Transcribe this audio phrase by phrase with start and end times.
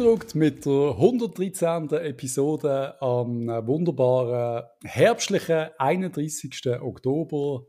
[0.00, 1.90] Hineindruckt mit der 113.
[1.90, 6.80] Episode am wunderbaren herbstlichen 31.
[6.80, 7.66] Oktober.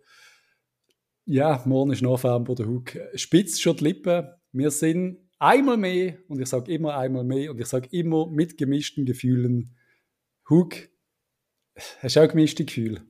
[1.25, 4.29] Ja, morgen ist November, der Hug spitzt schon die Lippen.
[4.53, 8.57] Wir sind einmal mehr, und ich sage immer einmal mehr, und ich sage immer mit
[8.57, 9.75] gemischten Gefühlen,
[10.49, 10.73] Hug,
[11.99, 13.01] hast du auch gemischte Gefühle?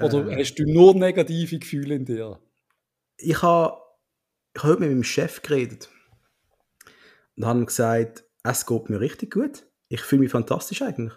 [0.00, 2.38] Oder äh, hast du nur negative Gefühle in dir?
[3.16, 3.78] Ich habe
[4.54, 5.88] ich hab heute mit meinem Chef geredet
[7.36, 9.66] und haben gesagt, es geht mir richtig gut.
[9.88, 11.14] Ich fühle mich fantastisch eigentlich.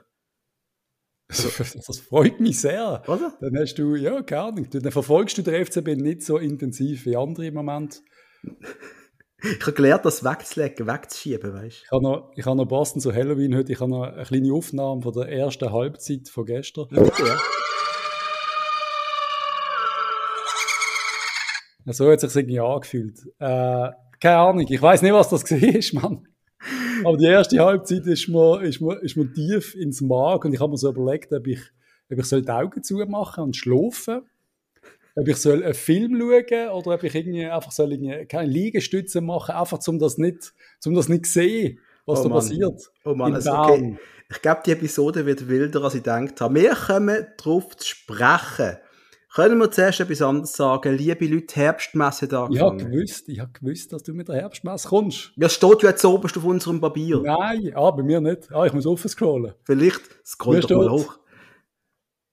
[1.29, 1.49] Also,
[1.87, 3.03] das freut mich sehr.
[3.07, 3.37] Oder?
[3.39, 7.15] Dann hast du, ja, keine Ahnung, dann verfolgst du den FCB nicht so intensiv wie
[7.15, 8.01] andere im Moment.
[9.41, 11.83] ich habe gelernt, das wegzulegen, wegzuschieben, weißt du.
[11.85, 14.53] Ich habe noch, ich habe noch passend zu Halloween heute, ich habe noch eine kleine
[14.53, 16.87] Aufnahme von der ersten Halbzeit von gestern.
[16.91, 17.37] Ja.
[21.93, 23.19] So hat es sich irgendwie angefühlt.
[23.39, 26.27] Äh, keine Ahnung, ich weiß nicht, was das war, Mann.
[27.05, 30.59] Aber die erste Halbzeit ist mir, ist mir, ist mir tief ins Mark und ich
[30.59, 31.59] habe mir so überlegt, ob ich,
[32.11, 34.21] ob ich soll die Augen zumachen und schlafen
[35.15, 39.21] ob ich soll einen Film schauen oder ob ich irgendwie einfach soll irgendwie keine Liegestütze
[39.21, 40.53] machen, einfach um das nicht,
[40.85, 42.37] um das nicht sehen, was oh da Mann.
[42.37, 42.91] passiert.
[43.03, 43.97] Oh Mann, also okay.
[44.29, 46.55] Ich glaube, die Episode wird wilder, als ich gedacht habe.
[46.55, 48.77] Wir kommen darauf zu sprechen
[49.33, 50.97] können wir zuerst etwas anderes sagen?
[50.97, 52.47] Liebe Leute, Herbstmesse da.
[52.51, 55.31] Ich habe gewusst, ich habe gewusst, dass du mit der Herbstmesse kommst.
[55.35, 57.21] Ja, steht ja jetzt oben auf unserem Papier.
[57.23, 58.51] Nein, ah, bei mir nicht.
[58.51, 59.53] Ah, ich muss offen scrollen.
[59.63, 61.17] Vielleicht scroll doch mal hoch.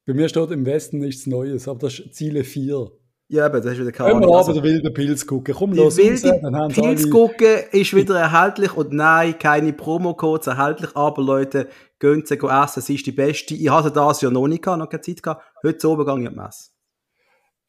[0.06, 2.90] Bei mir steht im Westen nichts Neues, aber das ist Ziele 4.
[3.30, 4.22] Ja, aber das ist wieder keine Ahnung.
[4.22, 5.55] Können wir aber also, den wilden Pilz gucken.
[5.55, 10.96] Komm, die los wilde raus, Pilz gucken ist wieder erhältlich und nein, keine Promo-Codes erhältlich,
[10.96, 11.68] aber Leute,
[11.98, 13.55] gehen Sie essen, es ist die beste.
[13.55, 15.44] Ich hatte das ja noch nicht gehabt, noch keine Zeit gehabt.
[15.62, 16.70] Heute oben gehe ich in die Messe.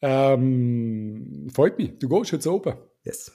[0.02, 1.98] Ähm, freut mich.
[2.00, 2.76] Du gehst jetzt oben.
[3.04, 3.32] Yes.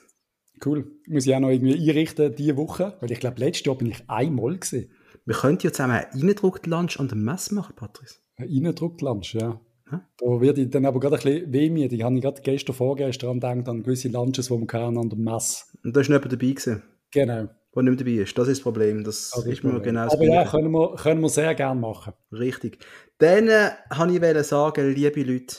[0.63, 0.89] Cool.
[1.07, 4.03] Muss ich auch noch irgendwie einrichten diese Woche, weil ich glaube, letztes Jahr bin ich
[4.07, 4.91] einmal gesehen.
[5.25, 8.19] Wir könnten ja zusammen einen Eindruck-Lunch an der Messe machen, Patrice.
[8.37, 9.59] Ein Eindruck-Lunch, ja.
[9.89, 10.01] Hm?
[10.17, 11.99] Da werde ich dann aber gerade ein bisschen wehmütig.
[11.99, 15.63] Ich habe gerade gestern, vorgestern gedacht an gewisse Lunches, die wir an der Messe.
[15.83, 16.83] Und da ist nicht dabei gewesen?
[17.11, 17.49] Genau.
[17.75, 18.37] Der nicht dabei ist.
[18.37, 19.03] Das ist das Problem.
[19.03, 22.13] Das, das ist mir genau Aber ja, können wir, können wir sehr gerne machen.
[22.31, 22.79] Richtig.
[23.17, 25.57] Dann äh, wollte ich sagen, liebe Leute,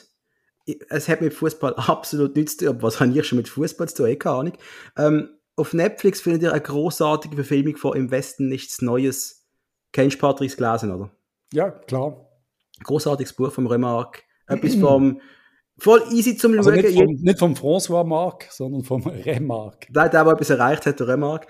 [0.67, 2.75] es hat mit Fußball absolut nichts zu tun.
[2.75, 4.19] Aber was habe ich schon mit Fußball zu tun?
[4.19, 4.53] Keine Ahnung.
[4.97, 9.47] Ähm, auf Netflix findet ihr eine großartige Verfilmung von Im Westen nichts Neues.
[9.93, 11.11] Kennst du Patrice gelesen, oder?
[11.53, 12.29] Ja, klar.
[12.85, 14.23] Großartiges Buch vom Remarque.
[14.47, 15.21] Etwas vom
[15.79, 16.83] Voll easy zum also Schauen.
[16.83, 19.93] Nicht vom, nicht vom François Marc, sondern vom Remarque.
[19.93, 21.49] Der, der, der etwas erreicht hat, der Remarque.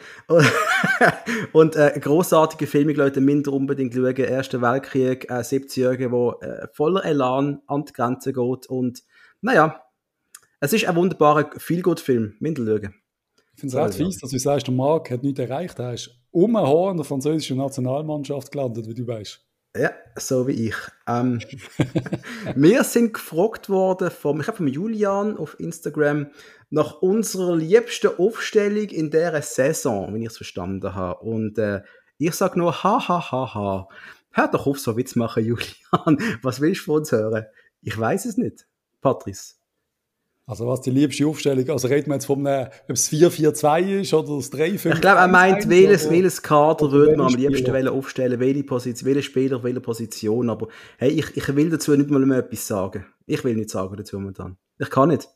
[1.53, 4.17] und äh, großartige Filme, Leute, minder unbedingt schauen.
[4.17, 8.67] Erster Weltkrieg, äh, 70-Jährige, wo äh, voller Elan an die Grenze geht.
[8.67, 9.03] Und
[9.41, 9.83] naja,
[10.61, 12.35] es ist ein wunderbarer Feelgood-Film.
[12.41, 12.95] Minder schauen.
[13.55, 15.79] Ich finde es recht fies, dass du sagst, der Marc hat nichts erreicht.
[15.79, 19.46] Er ist um in der französischen Nationalmannschaft gelandet, wie du weißt.
[19.78, 20.76] Ja, so wie ich.
[21.06, 21.41] Ähm,
[22.54, 26.28] wir sind gefragt worden vom, ich vom Julian auf Instagram
[26.70, 31.20] nach unserer liebsten Aufstellung in dieser Saison, wenn ich es verstanden habe.
[31.20, 31.82] Und äh,
[32.19, 33.88] ich sage nur, ha, ha, ha, ha.
[34.31, 36.38] Hör doch auf, so Witz machen, Julian.
[36.43, 37.47] Was willst du von uns hören?
[37.82, 38.66] Ich weiß es nicht.
[39.00, 39.56] Patrice.
[40.49, 41.69] Also was die liebste Aufstellung?
[41.71, 44.95] Also reden wir jetzt von einem, ob es 4-4-2 ist oder das 3-5?
[44.95, 47.93] Ich glaube, er meint, welches, welches Kader würde man am liebsten Spieler.
[47.93, 50.49] aufstellen, welche Position, welche Spieler, welche Position.
[50.49, 50.69] Aber
[50.99, 53.05] hey, ich, ich will dazu nicht mal mehr etwas sagen.
[53.27, 54.56] Ich will nicht sagen dazu momentan.
[54.79, 55.29] Ich kann nicht.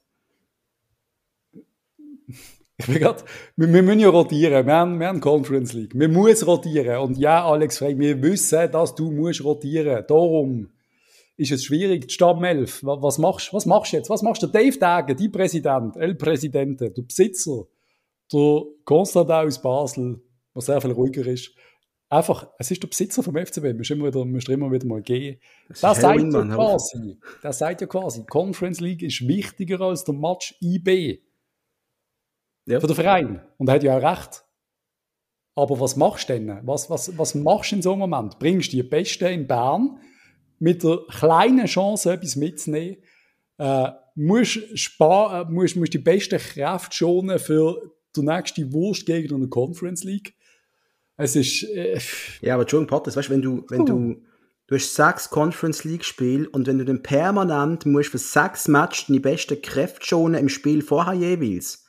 [2.77, 3.25] Ich bin grad,
[3.57, 4.65] wir, wir müssen ja rotieren.
[4.65, 5.93] Wir haben, wir haben Conference League.
[5.93, 6.99] Wir müssen rotieren.
[6.99, 10.05] Und ja, Alex Frey, wir wissen, dass du musst rotieren.
[10.07, 10.69] Darum
[11.41, 12.81] ist es schwierig, die Stammelf.
[12.83, 14.11] Was machst, was machst du jetzt?
[14.11, 14.47] Was machst du?
[14.47, 17.65] Dave Dagen, die Präsident, El Presidente, der Besitzer,
[18.31, 20.23] der Konstantin aus Basel,
[20.55, 21.55] der sehr viel ruhiger ist.
[22.11, 25.41] Einfach, es ist der Besitzer vom FCB, musst immer wieder, musst immer wieder mal gehen.
[25.69, 30.15] Das, das sagt ja quasi, das sagt ja quasi, Conference League ist wichtiger als der
[30.15, 31.23] Match IB.
[32.67, 32.81] Ja.
[32.81, 33.41] Für den Verein.
[33.57, 34.45] Und er hat ja auch recht.
[35.55, 36.61] Aber was machst du denn?
[36.65, 38.39] Was, was, was machst du in so einem Moment?
[38.39, 40.01] Bringst du die Besten in Bern,
[40.61, 42.99] mit der kleinen Chance etwas mitzunehmen.
[43.59, 49.43] Äh, musst, sparen, äh, musst, musst die besten Kräfte schonen für die nächste Wurstgegner in
[49.43, 50.35] der Conference League.
[51.17, 51.65] Es ist.
[51.65, 51.99] Äh,
[52.41, 54.23] ja, aber John Potters, weißt du, wenn du, wenn du,
[54.67, 59.07] du hast sechs Conference League Spiele und wenn du dann permanent musst für sechs Matches
[59.07, 61.87] die besten Kräfte schonen im Spiel vorher jeweils,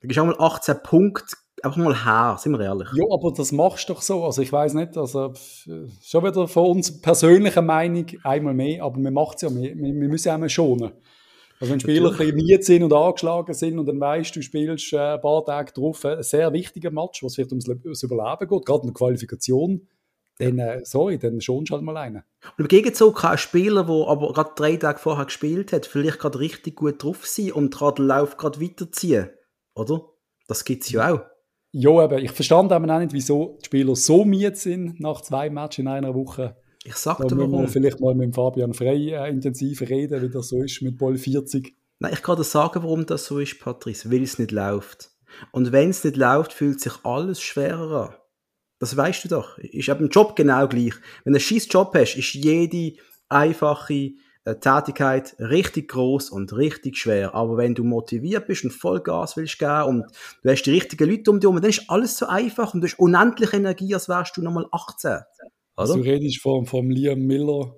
[0.00, 2.88] dann du auch mal 18 Punkte einfach mal her, sind wir ehrlich.
[2.94, 4.24] Ja, aber das machst du doch so.
[4.24, 5.32] Also ich weiß nicht, also
[6.02, 10.08] schon wieder von uns persönlicher Meinung einmal mehr, aber wir machen es ja, wir, wir
[10.08, 10.92] müssen auch mal schonen.
[11.60, 14.92] Also wenn Spieler ein bisschen miet sind und angeschlagen sind und dann weißt du, spielst
[14.92, 18.66] äh, ein paar Tage drauf ein sehr wichtiger Match, was vielleicht ums, ums Überleben geht,
[18.66, 19.86] gerade in der Qualifikation,
[20.38, 22.24] dann, äh, sorry, dann schonst du halt mal einen.
[22.56, 26.18] Und im Gegenzug kann ein Spieler, der aber gerade drei Tage vorher gespielt hat, vielleicht
[26.18, 29.30] gerade richtig gut drauf sein und gerade den Lauf gerade weiterziehen.
[29.76, 30.04] Oder?
[30.48, 31.20] Das gibt es ja auch.
[31.72, 35.78] Ja, eben, ich verstand auch nicht, wieso die Spieler so miet sind nach zwei Matches
[35.78, 36.56] in einer Woche.
[36.84, 37.68] Ich sag Da dir müssen wir warum.
[37.68, 41.16] vielleicht mal mit dem Fabian Frey äh, intensiv reden, wie das so ist mit Ball
[41.16, 41.74] 40.
[42.00, 44.10] Nein, ich kann dir sagen, warum das so ist, Patrice.
[44.10, 45.10] Weil es nicht läuft.
[45.52, 48.14] Und wenn es nicht läuft, fühlt sich alles schwerer an.
[48.80, 49.56] Das weißt du doch.
[49.58, 50.94] Ist aber im Job genau gleich.
[51.24, 52.98] Wenn du einen scheiß Job hast, ist jede
[53.28, 54.10] einfache
[54.44, 57.34] äh, Tätigkeit richtig groß und richtig schwer.
[57.34, 60.04] Aber wenn du motiviert bist und Vollgas willst geben und
[60.42, 62.88] du hast die richtigen Leute um dich herum, dann ist alles so einfach und du
[62.88, 65.20] hast unendliche Energie, als wärst du nochmal 18.
[65.76, 67.76] Also du redest vom, vom Liam Miller,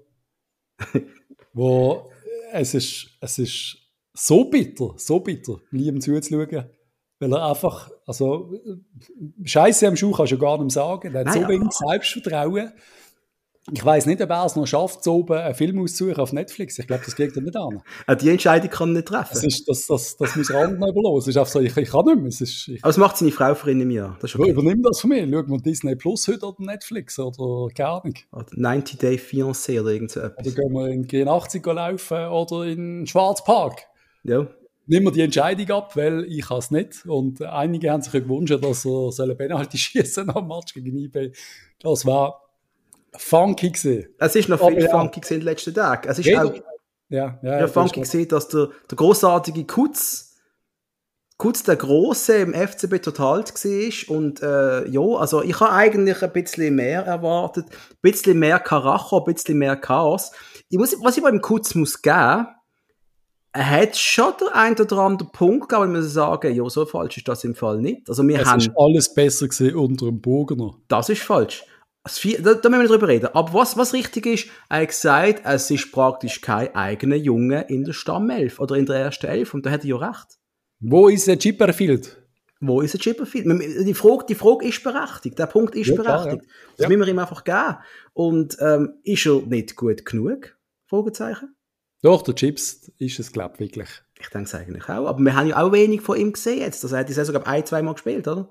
[1.53, 2.11] wo
[2.53, 3.77] es ist, es ist
[4.15, 6.71] so bitter, so bitter, Liam zuzuschauen,
[7.19, 8.53] weil er einfach, also
[9.45, 12.73] Scheiße am Schuh kannst du gar nicht sagen, der hat Nein, so wenig Selbstvertrauen.
[13.73, 16.79] Ich weiß nicht, ob er es noch schafft, so oben einen Film auszusuchen auf Netflix.
[16.79, 17.81] Ich glaube, das kriegt er nicht an.
[18.07, 19.31] Auch die Entscheidung kann er nicht treffen.
[19.33, 21.19] Das, ist, das, das, das muss Rand noch überlassen.
[21.21, 22.27] Es ist einfach so, ich, ich kann nicht mehr.
[22.27, 24.19] Es ist, ich, aber es macht seine Frau für ihn im Jahr.
[24.21, 24.51] Das okay.
[24.51, 25.27] übernimm das von mir.
[25.27, 28.15] Schau mal Disney Plus heute oder Netflix oder keine Ahnung.
[28.33, 30.55] Oder 90 Day Fiancé oder irgend so Oder etwas.
[30.55, 33.87] gehen wir in G80 laufen oder in Schwarzpark.
[34.25, 34.47] Ja.
[34.87, 37.07] Nimm mir die Entscheidung ab, weil ich es nicht.
[37.07, 41.33] Und einige haben sich gewünscht, dass er soll Penalty schießen dem Match gegen eBay.
[41.81, 42.44] Das war
[43.17, 44.07] funky gewesen.
[44.19, 44.91] Es ist noch Aber viel ja.
[44.91, 46.09] funky gewesen in den letzten Tagen.
[46.09, 46.55] Es ist Jeder- auch
[47.09, 50.33] Ja, ja, ja, funky gesehen, dass der, der großartige Kutz,
[51.37, 54.17] Kutz der Große im FCB total war.
[54.17, 57.67] Und äh, ja, also ich habe eigentlich ein bisschen mehr erwartet.
[57.71, 60.31] Ein bisschen mehr Karacho, ein bisschen mehr Chaos.
[60.69, 62.47] Ich muss, was ich beim Kutz muss geben,
[63.57, 67.19] er hat schon der ein oder andere Punkt wo ich muss sagen, ja, so falsch
[67.19, 68.09] ist das im Fall nicht.
[68.09, 70.75] Also wir Es haben ist alles besser gewesen unter dem Burgener.
[70.89, 71.65] Das ist falsch.
[72.05, 73.29] Das Vier- Da, da müssen wir nicht drüber reden.
[73.33, 77.85] Aber was, was richtig ist, er hat gesagt, es ist praktisch kein eigener Junge in
[77.85, 79.55] der Stammelf oder in der ersten Elf.
[79.55, 80.39] Und da hat er ja recht.
[80.81, 82.21] Wo ist der Chipperfield?
[82.61, 83.47] Wo ist der Chipperfield?
[83.87, 85.39] Die Frage, die Frage ist berechtigt.
[85.39, 86.45] Der Punkt ist Ja, klar, berechtigt.
[86.47, 86.53] ja.
[86.77, 86.89] Das Ja.
[86.89, 87.77] müssen wir ihm einfach geben.
[88.13, 90.57] Und ähm, ist er nicht gut genug?
[90.87, 91.55] Fragezeichen.
[92.03, 93.89] Doch, der Chips ist es, glaube ich, wirklich.
[94.21, 95.07] Ich denke es eigentlich auch.
[95.07, 96.85] Aber wir haben ja auch wenig von ihm gesehen jetzt.
[96.85, 98.51] Also er hat die Saison, glaube ich, ein, zwei Mal gespielt, oder?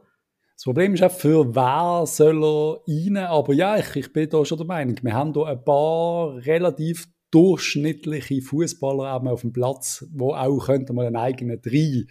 [0.63, 3.17] Das Problem ist auch, für wer soll er rein?
[3.17, 7.05] Aber ja, ich, ich bin da schon der Meinung, wir haben da ein paar relativ
[7.31, 12.05] durchschnittliche Fußballer auf dem Platz, wo auch könnte man einen eigenen drei.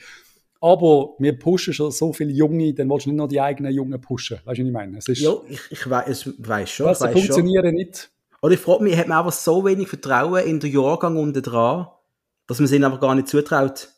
[0.60, 3.99] Aber wir pushen schon so viele Junge, dann willst du nicht noch die eigenen Jungen
[4.02, 4.37] pushen.
[4.44, 4.99] Weißt du, was ich meine?
[4.99, 6.88] Es ist, Ja, ich, ich weiß schon.
[6.88, 7.10] das schon.
[7.10, 8.10] funktioniert nicht.
[8.43, 11.87] Oder ich frage mich, hat man einfach so wenig Vertrauen in den Jahrgang unten dran,
[12.46, 13.88] dass man es ihnen einfach gar nicht zutraut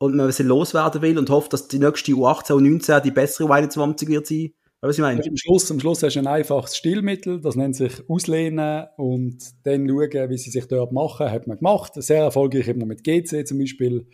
[0.00, 3.48] und man sie loswerden will und hofft, dass die nächste U18 und 19 die bessere
[3.48, 4.50] U21 wird sein.
[4.80, 5.22] Was ich meine?
[5.22, 9.86] Am Schluss, am Schluss hast du ein einfaches Stilmittel, das nennt sich Auslehnen und dann
[9.86, 11.30] schauen, wie sie sich dort machen.
[11.30, 11.92] Hat man gemacht.
[11.96, 14.06] Sehr erfolgreich immer mit GC zum Beispiel.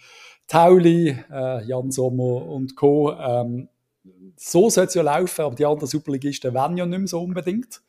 [0.48, 3.12] Tauli, äh, Jan Sommer und Co.
[3.12, 3.68] Ähm,
[4.36, 7.80] so soll es ja laufen, aber die anderen Superligisten werden ja nicht mehr so unbedingt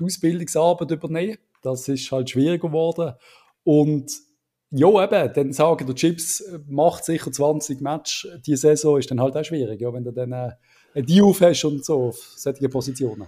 [0.00, 1.38] die Ausbildungsarbeit übernehmen.
[1.62, 3.14] Das ist halt schwieriger geworden.
[3.62, 4.27] Und
[4.70, 8.28] ja, eben, dann sagen der Chips äh, macht sicher 20 Match.
[8.46, 10.50] Die Saison ist dann halt auch schwierig, ja, wenn du dann äh,
[10.94, 13.26] eine Diouf hast und so auf solche Positionen.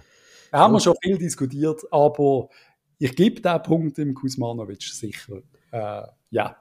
[0.51, 2.49] Da haben wir schon viel diskutiert, aber
[2.99, 5.41] ich gebe den Punkt im Kuzmanovic sicher.
[5.71, 6.57] Äh, ja.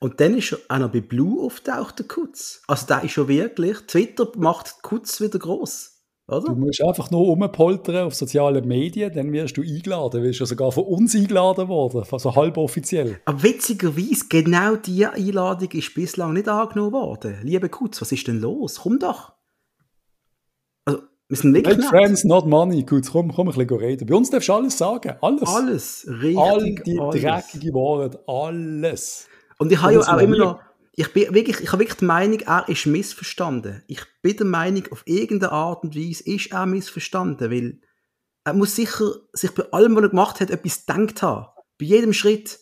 [0.00, 2.62] Und dann ist auch noch bei Blue auftaucht, der Kutz.
[2.66, 5.97] Also der ist schon wirklich, Twitter macht Kutz wieder groß.
[6.28, 6.54] Du Oder?
[6.54, 10.20] musst einfach nur rumpoltern auf sozialen Medien, dann wirst du eingeladen.
[10.20, 13.18] Du bist ja sogar von uns eingeladen worden, also halb offiziell.
[13.24, 17.38] Aber witzigerweise, genau diese Einladung ist bislang nicht angenommen worden.
[17.42, 18.80] Liebe Kutz, was ist denn los?
[18.82, 19.32] Komm doch.
[20.84, 22.82] Also, wir sind wirklich Make friends, not money.
[22.82, 24.06] Gut, komm, komm ein bisschen reden.
[24.06, 25.14] Bei uns darfst du alles sagen.
[25.22, 25.48] Alles.
[25.48, 26.38] Alles, richtig.
[26.38, 27.22] All die alles.
[27.22, 28.18] dreckige Wahrheit.
[28.26, 29.28] Alles.
[29.58, 30.60] Und ich habe ja auch immer noch,
[30.98, 33.84] ich bin wirklich, ich habe wirklich die Meinung, er ist missverstanden.
[33.86, 37.78] Ich bin der Meinung, auf irgendeine Art und Weise ist er missverstanden, weil
[38.44, 41.46] er muss sicher sich bei allem, was er gemacht hat, etwas gedacht haben.
[41.78, 42.58] Bei jedem Schritt.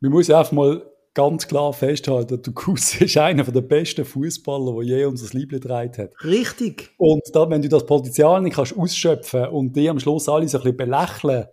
[0.00, 4.98] Man muss einfach mal ganz klar festhalten, der Kuss ist einer der besten Fußballer, der
[4.98, 6.12] je unser Liebling getragen hat.
[6.22, 6.90] Richtig.
[6.98, 10.58] Und da, wenn du das Potenzial nicht kannst ausschöpfen und die am Schluss alle so
[10.58, 11.46] ein bisschen belächeln,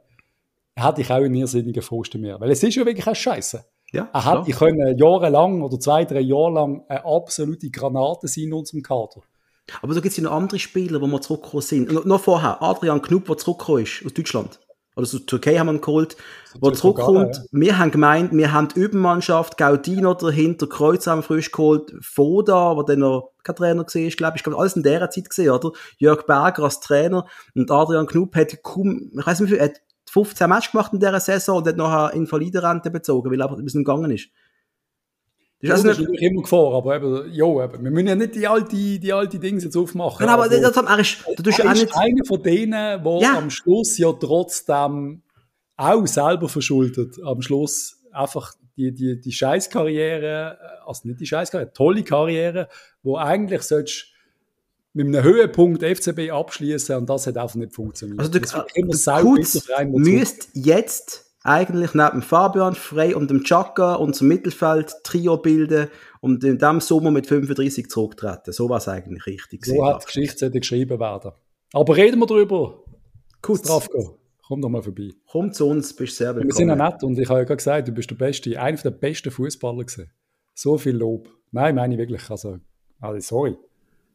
[0.76, 2.42] hätte ich auch einen irrsinnigen Frust mehr.
[2.42, 3.64] Weil es ist ja wirklich auch scheiße.
[3.98, 4.46] Ja, Er klar.
[4.46, 9.22] hätte können jahrelang oder zwei, drei Jahre lang eine absolute Granate sein in unserem Kader.
[9.82, 11.92] Aber da gibt es ja noch andere Spieler, die mal zurückgekommen sind.
[11.92, 14.60] Und noch vorher, Adrian Knupp, der zurückgekommen ist aus Deutschland.
[14.96, 16.16] oder so Türkei haben wir ihn geholt,
[16.54, 17.18] natürlich zurückkommt.
[17.38, 21.92] Ogada, Wir haben gemeint, wir haben die Übermannschaft, Gaudino dahinter, Kreuz haben wir frisch geholt,
[22.02, 25.30] Foda, der dann noch kein Trainer ist, glaube ich, ich glaube, alles in dieser Zeit
[25.30, 25.72] gesehen, oder?
[25.98, 27.26] Jörg Berger als Trainer
[27.56, 29.82] und Adrian Knupp hat kaum, ich weiß nicht wie viel, hat
[30.18, 33.64] 15 Matches gemacht in dieser Saison und hat nachher Invalidenrente bezogen, weil er aber ein
[33.64, 34.30] bisschen gegangen ist.
[35.62, 38.08] Das ist das also ist nicht, natürlich immer Gefahr, aber eben, ja, eben, wir müssen
[38.08, 40.26] ja nicht die alte, die alte Dinge jetzt aufmachen.
[40.26, 43.38] Nein, aber also- das, er ist, du er ist einer von denen, der Ja.
[43.38, 45.22] am Schluss ja trotzdem
[45.76, 52.04] auch selber verschuldet, am Schluss einfach die, die, die Scheißkarriere, also nicht die Scheißkarriere, tolle
[52.04, 52.70] Karriere,
[53.04, 54.06] wo eigentlich sollst
[54.98, 58.20] mit einem Höhepunkt FCB abschließen und das hat einfach nicht funktioniert.
[58.20, 64.26] also du, der Kutz der müsste jetzt eigentlich neben Fabian Frey und dem Chaka unser
[64.26, 65.88] Mittelfeld-Trio bilden
[66.20, 68.52] und in diesem Sommer mit 35 zurücktreten.
[68.52, 69.66] So war es eigentlich richtig.
[69.66, 71.32] So hat die Geschichte geschrieben werden.
[71.74, 72.84] Aber reden wir drüber.
[73.42, 75.12] Kutz, Strafko, komm doch mal vorbei.
[75.28, 76.92] komm zu uns, bist sehr Wir sind ja willkommen.
[76.92, 79.84] nett und ich habe ja gerade gesagt, du bist der Beste, einer der besten Fußballer
[79.84, 80.10] gewesen.
[80.56, 81.30] So viel Lob.
[81.52, 82.30] Nein, meine ich wirklich.
[82.32, 82.58] Also,
[83.00, 83.56] also sorry.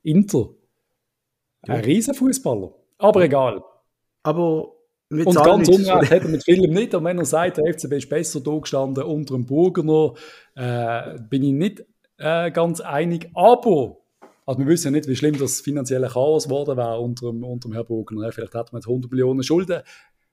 [0.03, 0.49] Inter.
[1.69, 2.73] Ein riesen Fußballer.
[2.99, 3.63] Aber egal.
[4.23, 4.73] Aber
[5.11, 6.95] wir Und ganz unrecht hat er mit Philipp nicht.
[6.95, 10.15] Und wenn er sagt, der FCB ist besser da gestanden unter dem Burgener,
[10.55, 11.85] äh, bin ich nicht
[12.19, 13.31] äh, ganz einig.
[13.35, 13.99] Aber,
[14.47, 17.69] also wir wissen ja nicht, wie schlimm das finanzielle Chaos geworden wäre unter dem, unter
[17.69, 18.33] dem Herrn Burgener.
[18.33, 19.83] Vielleicht hat man jetzt 100 Millionen Schulden.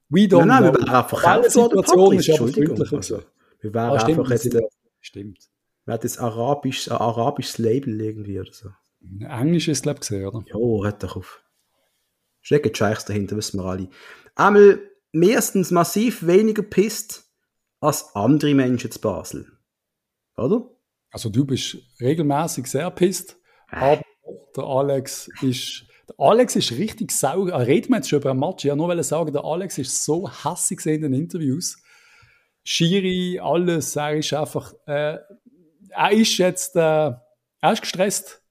[0.09, 0.87] We don't Nein, nein, wir know.
[0.87, 3.21] wären auch Die verkauft worden, ist aber freundlicher Also,
[3.59, 4.61] wir wären Ah, stimmt, einfach wir jetzt, äh,
[5.01, 5.49] Stimmt.
[5.85, 8.69] wir hätten jetzt arabisch, ein arabisches Label irgendwie oder so.
[9.19, 10.43] Englisch ist, glaube ich, gesehen, oder?
[10.47, 11.43] Jo, hört doch auf.
[12.41, 13.89] Steckt Scheichs dahinter, wissen wir alle.
[14.35, 14.79] Einmal
[15.11, 17.25] meistens massiv weniger pisst
[17.79, 19.47] als andere Menschen zu Basel.
[20.37, 20.69] Oder?
[21.11, 23.37] Also du bist regelmäßig sehr pisst,
[23.69, 24.01] aber
[24.55, 27.51] der Alex ist, der Alex ist richtig sauer.
[27.53, 28.65] Ah, Reden wir jetzt schon über einen Match?
[28.65, 31.81] Ich wollte nur sagen, der Alex ist so hassig in den Interviews.
[32.63, 35.17] Schiri, alles, er ist einfach, äh,
[35.89, 37.11] er ist jetzt, äh,
[37.61, 38.43] er ist gestresst.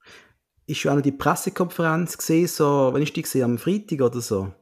[0.69, 4.21] Ist schon auch noch die Pressekonferenz gesehen, so, wenn ich die gesehen am Freitag oder
[4.21, 4.53] so.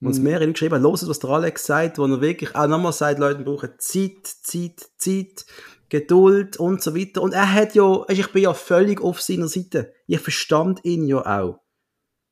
[0.00, 0.24] Und es Mhm.
[0.24, 3.18] mehrere Leute geschrieben haben, hört, was der Alex sagt, wo er wirklich auch nochmal sagt,
[3.20, 5.46] Leute brauchen Zeit, Zeit, Zeit,
[5.90, 7.20] Geduld und so weiter.
[7.22, 9.92] Und er hat ja, also ich bin ja völlig auf seiner Seite.
[10.06, 11.60] Ich verstand ihn ja auch.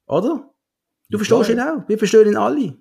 [0.06, 0.50] Oder?
[1.10, 1.86] Du Ja, verstehst ihn auch.
[1.86, 2.78] Wir verstehen ihn alle.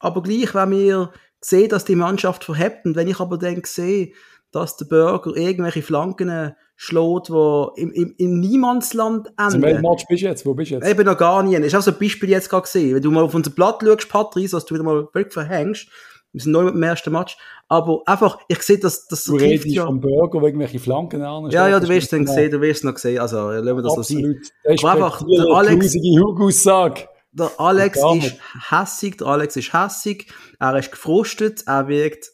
[0.00, 4.12] Aber gleich, wenn wir sehen, dass die Mannschaft verhebt, und wenn ich aber dann sehe,
[4.50, 9.66] dass der Burger irgendwelche Flanken schlägt, die im, im, im Niemandsland Also, enden.
[9.68, 10.46] welchem Match bist du jetzt?
[10.46, 10.86] Wo bist du jetzt?
[10.88, 11.56] Eben noch gar nie.
[11.56, 12.94] Ist auch so ein Beispiel jetzt gerade gesehen.
[12.94, 15.88] Wenn du mal auf unser Blatt schaust, Patrice, dass du wieder mal völlig verhängst.
[16.30, 17.36] Wir sind neu mit dem ersten Match.
[17.66, 21.50] Aber einfach, ich sehe, dass das Du trifft redest vom Burger, wo irgendwelche Flanken an.
[21.50, 23.18] Ja, ja, du wirst dann gesehen, du wirst noch gesehen.
[23.18, 24.40] Also, lassen wir das so sein.
[24.68, 24.84] Absolut.
[24.84, 27.08] Aber einfach, der Alex- Hugaussage.
[27.32, 28.36] Der Alex ist
[28.70, 30.30] hässig, der Alex ist hässig,
[30.60, 32.30] er ist gefrustet, er wirkt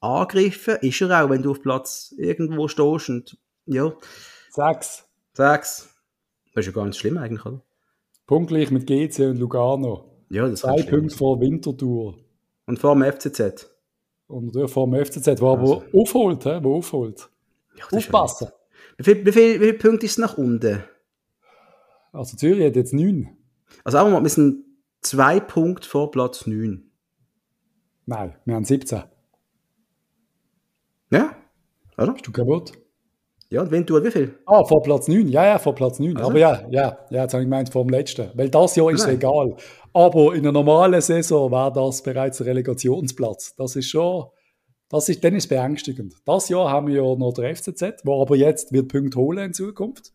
[0.00, 3.36] angegriffen, ist er auch, wenn du auf Platz irgendwo stehst und,
[3.68, 3.92] ja,
[4.50, 5.08] Sechs.
[5.34, 5.88] sag's.
[6.54, 7.62] Das ist ja gar nicht schlimm eigentlich, oder?
[8.26, 10.04] Punktgleich mit GC und Lugano.
[10.30, 12.18] Ja, das Zwei Punkte vor Winterthur.
[12.66, 13.70] Und vor dem FCZ.
[14.26, 15.82] Und natürlich vor dem FCZ, wo Also.
[15.82, 16.58] aber aufholt, hä?
[16.62, 17.30] wo aufholt.
[17.76, 18.48] Ja, Aufpassen.
[18.98, 20.82] Wie viel, wie, viel, wie viele Punkte ist es nach unten?
[22.12, 23.36] Also Zürich hat jetzt neun.
[23.84, 24.64] Also auch mal, wir sind
[25.00, 26.90] zwei Punkte vor Platz 9.
[28.06, 29.02] Nein, wir haben 17.
[31.10, 31.36] Ja?
[31.96, 32.12] Oder?
[32.12, 32.72] Bist du kaputt?
[33.50, 34.38] Ja, und wenn du wie viel?
[34.44, 35.28] Ah, vor Platz 9.
[35.28, 36.16] Ja, ja, vor Platz 9.
[36.16, 36.30] Also?
[36.30, 38.30] Aber ja, ja, ja, jetzt habe ich gemeint vor dem letzten.
[38.34, 39.16] Weil das Jahr ist Nein.
[39.16, 39.56] egal.
[39.94, 43.56] Aber in einer normalen Saison war das bereits ein Relegationsplatz.
[43.56, 44.26] Das ist schon,
[44.90, 46.14] das ist, dann ist beängstigend.
[46.26, 49.54] Das Jahr haben wir ja noch der FCZ, wo aber jetzt wird Punkte holen in
[49.54, 50.12] Zukunft.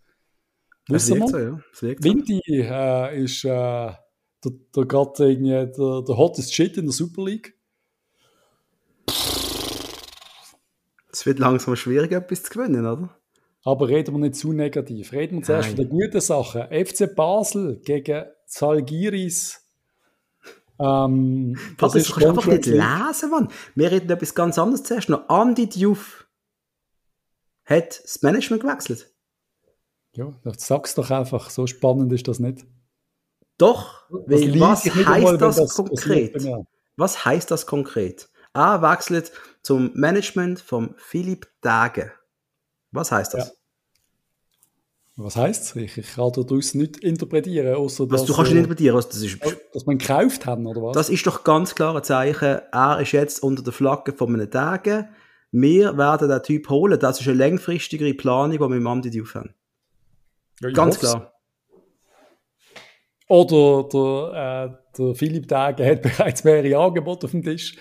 [0.87, 1.27] Wissen wir?
[1.27, 1.95] so, ja.
[1.99, 3.97] Vinti äh, ist äh, der,
[4.75, 7.57] der gerade irgendwie der, der hottest Shit in der Super League.
[11.11, 13.15] Es wird langsam schwierig, etwas zu gewinnen, oder?
[13.63, 15.13] Aber reden wir nicht zu negativ.
[15.13, 15.77] Reden wir zuerst Nein.
[15.77, 16.63] von den guten Sachen.
[16.63, 19.61] FC Basel gegen Zalgiris.
[20.79, 23.47] Ähm, das Patrick, ist du kannst einfach nicht lesen, Mann.
[23.75, 25.29] Wir reden etwas ganz anderes zuerst noch.
[25.29, 26.27] Andy Diouf
[27.65, 29.09] hat das Management gewechselt.
[30.15, 31.49] Ja, das sag's doch einfach.
[31.49, 32.65] So spannend ist das nicht.
[33.57, 36.65] Doch, Das weil was heißt das, passiert konkret?
[36.97, 38.29] Was heißt das konkret?
[38.53, 42.11] Er wechselt zum Management von Philipp Dage.
[42.93, 43.47] Was heißt das?
[43.47, 43.53] Ja.
[45.15, 49.09] Was heisst Ich, ich kann daraus nicht interpretieren, außer dass, du kannst nicht interpretieren, was
[49.09, 49.37] das ist.
[49.73, 50.93] dass man gekauft haben, oder was?
[50.93, 54.49] Das ist doch ganz klar ein Zeichen, er ist jetzt unter der Flagge von einem
[54.49, 55.09] Tage.
[55.51, 56.99] Wir werden den Typ holen.
[56.99, 59.53] Das ist eine längfristigere Planung, die wir mit dem Andy Diouf haben.
[60.61, 61.33] Ja, Ganz klar.
[63.27, 67.77] Oder der, äh, der Philipp Dage hat bereits mehrere Angebote auf dem Tisch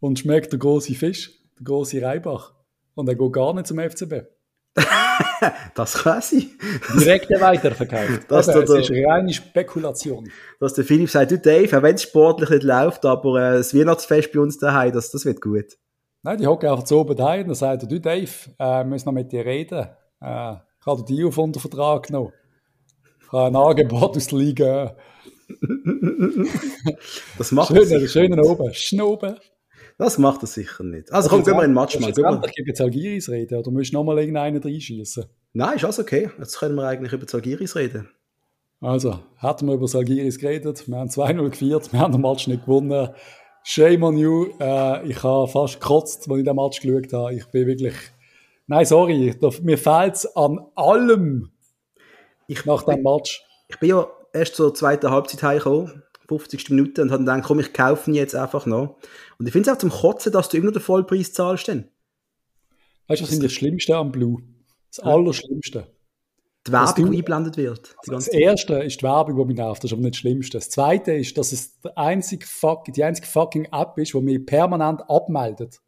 [0.00, 2.54] und schmeckt der große Fisch, der große Reibach.
[2.94, 4.26] Und er geht gar nicht zum FCB.
[5.74, 6.50] das kann sein.
[6.98, 8.22] Direkt weiterverkauft.
[8.28, 10.30] Das, Aber das, ist reine Spekulation.
[10.58, 13.74] Dass der Philipp sagt, du Dave, auch wenn es sportlich nicht läuft, aber äh, das
[13.74, 15.76] Weihnachtsfest bei uns daheim, das, das wird gut.
[16.22, 18.84] Nein, die hocken einfach zu oben daheim und dann sagt er, du Dave, äh, wir
[18.84, 19.88] müssen noch mit dir reden.
[20.20, 22.32] Äh, ich habe die auf unter Vertrag genommen.
[23.20, 24.96] Ich habe ein Angebot aus der Liga.
[27.36, 28.72] Das macht Schön, schön, schön oben.
[28.72, 29.36] Schnoben.
[29.98, 31.12] Das macht er sicher nicht.
[31.12, 32.10] Also komm, gehen wir in den Match mal.
[32.10, 35.24] Ich gebe jetzt Algiris reden, oder musst du nochmal irgendeinen reinschießen?
[35.52, 36.30] Nein, ist alles okay.
[36.38, 38.08] Jetzt können wir eigentlich über Algiris reden.
[38.80, 40.88] Also, hatten wir über Algiris geredet.
[40.88, 43.10] Wir haben 2-0 geführt, wir haben den Match nicht gewonnen.
[43.64, 44.48] Shame on you.
[44.58, 47.34] Äh, ich habe fast gekotzt, als ich den Match geschaut habe.
[47.34, 47.94] Ich bin wirklich...
[48.66, 51.52] Nein, sorry, mir fehlt es an allem
[52.48, 53.44] ich, nach dem Match.
[53.68, 56.70] Ich bin ja erst zur zweiten Halbzeit heimgekommen, 50.
[56.70, 58.96] Minute, und habe dann gedacht, komm, ich kaufe ihn jetzt einfach noch.
[59.38, 61.68] Und ich finde es auch zum Kotzen, dass du immer noch den Vollpreis zahlst.
[61.68, 61.88] Dann.
[63.08, 64.42] Weißt du, was sind das Schlimmste am Blue?
[64.88, 65.12] Das ja.
[65.12, 65.86] Allerschlimmste.
[66.66, 67.96] Die Werbung, die eingeblendet wird.
[68.06, 70.58] das erste ist die Werbung, die mich nervt, das ist aber nicht das Schlimmste.
[70.58, 74.46] Das zweite ist, dass es der einzige fuck, die einzige fucking App ist, die mich
[74.46, 75.80] permanent abmeldet.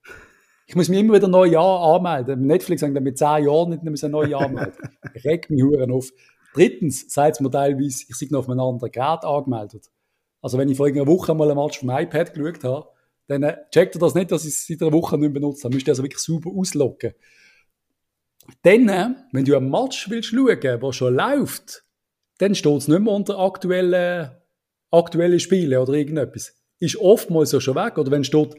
[0.66, 2.46] Ich muss mich immer wieder neu anmelden.
[2.46, 4.74] Netflix sagt dann mit 10 Jahren nicht mehr neu anmelden.
[5.24, 6.10] Regt mich Huren auf.
[6.54, 9.90] Drittens sagt es mir teilweise, ich sei noch auf einem anderen Gerät angemeldet.
[10.44, 12.88] Also wenn ich vor einer Woche mal ein Match vom iPad geschaut habe,
[13.28, 15.72] dann äh, checkt er das nicht, dass ich es seit einer Woche nicht benutzt habe.
[15.72, 17.14] Müsste also wirklich super ausloggen.
[18.60, 21.86] Dann, äh, wenn du ein Match willst schauen, der schon läuft,
[22.36, 24.32] dann steht es nicht mehr unter aktuellen,
[24.90, 26.52] aktuellen Spielen oder irgendetwas.
[26.78, 27.96] Ist oftmals so schon weg.
[27.96, 28.54] Oder wenn steht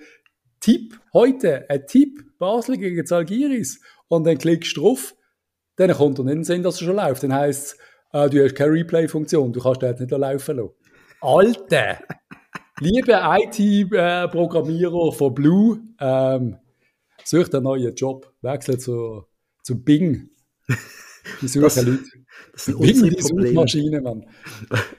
[0.62, 5.14] Tipp heute, ein Tipp, Basel gegen Zalgiris, und dann klickst du drauf,
[5.76, 7.22] dann kommt er nicht Sinn, dass er schon läuft.
[7.22, 7.78] Dann heisst es,
[8.12, 10.74] äh, du hast keine Replay-Funktion, du kannst den jetzt nicht laufen lassen.
[11.26, 11.98] Alter!
[12.80, 16.58] Liebe IT-Programmierer von Blue, ähm,
[17.24, 18.32] sucht einen neuen Job.
[18.44, 19.24] Wechselt zu,
[19.64, 20.30] zu Bing.
[21.42, 22.00] Die suchen Das- Leute.
[22.52, 24.02] Das sind Bing, unsere die Probleme.
[24.02, 24.26] Mann.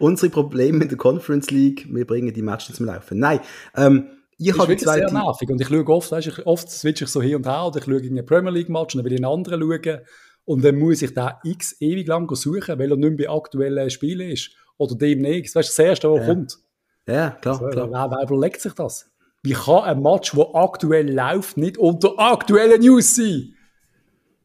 [0.00, 3.20] Unsere Probleme in der Conference League, wir bringen die Matches zum Laufen.
[3.20, 3.38] Nein,
[3.76, 5.48] ähm, ich Das ist wirklich sehr nervig.
[5.48, 7.84] Und ich schaue oft, weißt, ich, oft switche ich so hin und her, oder ich
[7.84, 10.00] schaue in einen Premier League Match und dann will ich einen anderen schauen.
[10.44, 13.88] Und dann muss ich da x ewig lang suchen, weil er nicht mehr bei aktuellen
[13.90, 14.50] Spielen ist.
[14.78, 15.54] Oder demnächst.
[15.54, 16.26] Weißt du, das erste, was Ja.
[16.26, 16.58] kommt.
[17.08, 17.90] Ja, klar, Wer, klar.
[17.90, 19.10] wer, wer überlegt sich das?
[19.42, 23.54] Wie kann ein Match, der aktuell läuft, nicht unter aktuellen News sein?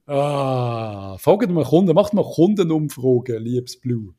[0.06, 4.14] Ah, fragt mal Kunden, macht mal Kundenumfragen, liebes Blue.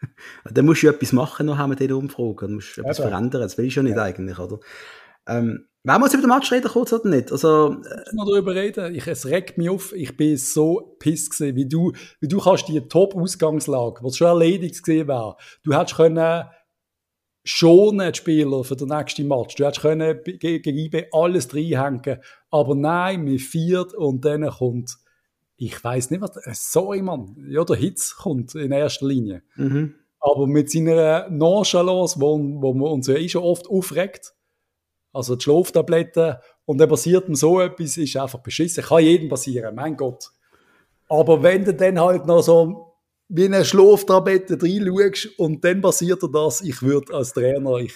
[0.50, 2.46] Dann musst du ja etwas machen, noch haben wir diese Umfrage.
[2.46, 3.08] Dann musst du etwas Eben.
[3.08, 3.40] verändern.
[3.40, 4.58] Das will ich schon nicht eigentlich, oder?
[5.26, 7.32] Ähm, wollen wir uns über den Match reden, kurz oder nicht?
[7.32, 8.94] Also, äh, Lass mal darüber reden.
[8.94, 9.92] Ich, es regt mich auf.
[9.92, 14.82] Ich bin so piss gewesen, wie du, wie du kannst die Top-Ausgangslage, was schon erledigt
[14.82, 15.36] gewesen wäre.
[15.64, 16.44] Du hättest können
[17.44, 19.56] schonen, die Spieler, für den nächsten Match.
[19.56, 22.20] Du hättest können gegen IB alles reinhängen.
[22.50, 24.96] Aber nein, mir viert und dann kommt,
[25.56, 27.36] ich weiß nicht was, äh, sorry, Mann.
[27.48, 29.42] Ja, der Hitz kommt in erster Linie.
[29.56, 29.94] mhm.
[30.24, 34.32] Aber mit seiner Nonchalance, wo, wo man uns ja eh schon oft aufregt,
[35.12, 38.84] also die Schlaftabletten, und dann passiert ihm so etwas, ist einfach beschissen.
[38.84, 40.30] Kann jedem passieren, mein Gott.
[41.08, 42.94] Aber wenn du dann halt noch so
[43.28, 47.94] wie eine Schlaftablette reinschaust und dann passiert dir das, ich würde als Trainer, ich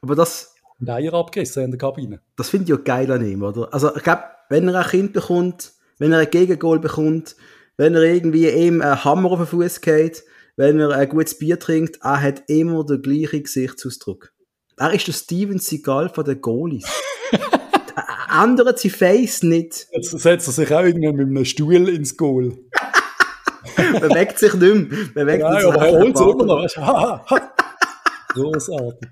[0.00, 0.54] Aber das,
[0.86, 2.20] Eier abgerissen in der Kabine.
[2.36, 3.72] das finde ich ja geil an ihm, oder?
[3.72, 7.36] Also, ich glaube, wenn er ein Kind bekommt, wenn er ein Gegengol bekommt,
[7.76, 10.24] wenn er irgendwie ihm einen Hammer auf den Fuß geht,
[10.56, 14.32] wenn er ein gutes Bier trinkt, er hat immer den gleichen Gesichtsausdruck.
[14.76, 16.84] Er ist der Steven Seagal von den Goalies.
[17.30, 19.86] Er ändert sein Face nicht.
[19.92, 22.56] Jetzt setzt er sich auch irgendwann mit einem Stuhl ins Goal.
[24.00, 25.08] Bewegt sich nicht mehr.
[25.14, 26.66] Bewegt Ja, sich aber er holt ein immer noch.
[28.28, 29.08] Großartig.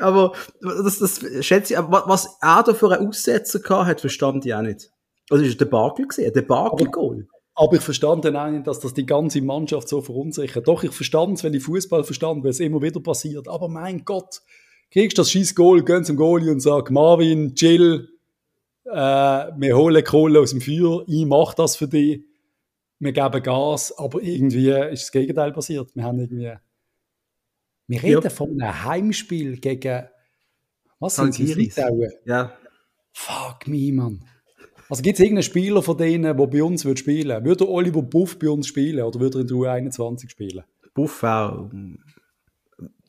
[0.00, 4.44] Aber das, das schätze ich, aber was er da für einen Aussetzer gehabt hat, verstand
[4.46, 4.90] ich auch nicht.
[5.30, 7.28] Also, es war ein Debakel gewesen, ein Debakel-Goal.
[7.54, 10.66] Aber ich verstand dann auch nicht, dass das die ganze Mannschaft so verunsichert.
[10.66, 13.46] Doch, ich verstand es, wenn ich Fußball verstand, weil es immer wieder passiert.
[13.46, 14.40] Aber mein Gott,
[14.90, 18.08] kriegst du das scheiß Goal, geh zum Goalie und sag, Marvin, chill,
[18.84, 22.22] äh, wir holen Kohle aus dem Feuer, ich mach das für dich,
[22.98, 25.94] wir geben Gas, aber irgendwie ist das Gegenteil passiert.
[25.94, 26.52] Wir haben irgendwie,
[27.88, 28.30] wir reden Ja.
[28.30, 30.06] von einem Heimspiel gegen,
[31.00, 31.76] was sind sie, Zalgiris.
[31.76, 32.12] Litauen?
[32.24, 32.52] Ja.
[33.12, 34.24] Fuck me, Mann.
[34.92, 37.44] Also gibt es irgendeinen Spieler von denen, der bei uns wird spielen würde?
[37.46, 40.64] Würde Oliver Buff bei uns spielen oder würde er in der U21 spielen?
[40.92, 41.70] Buff auch.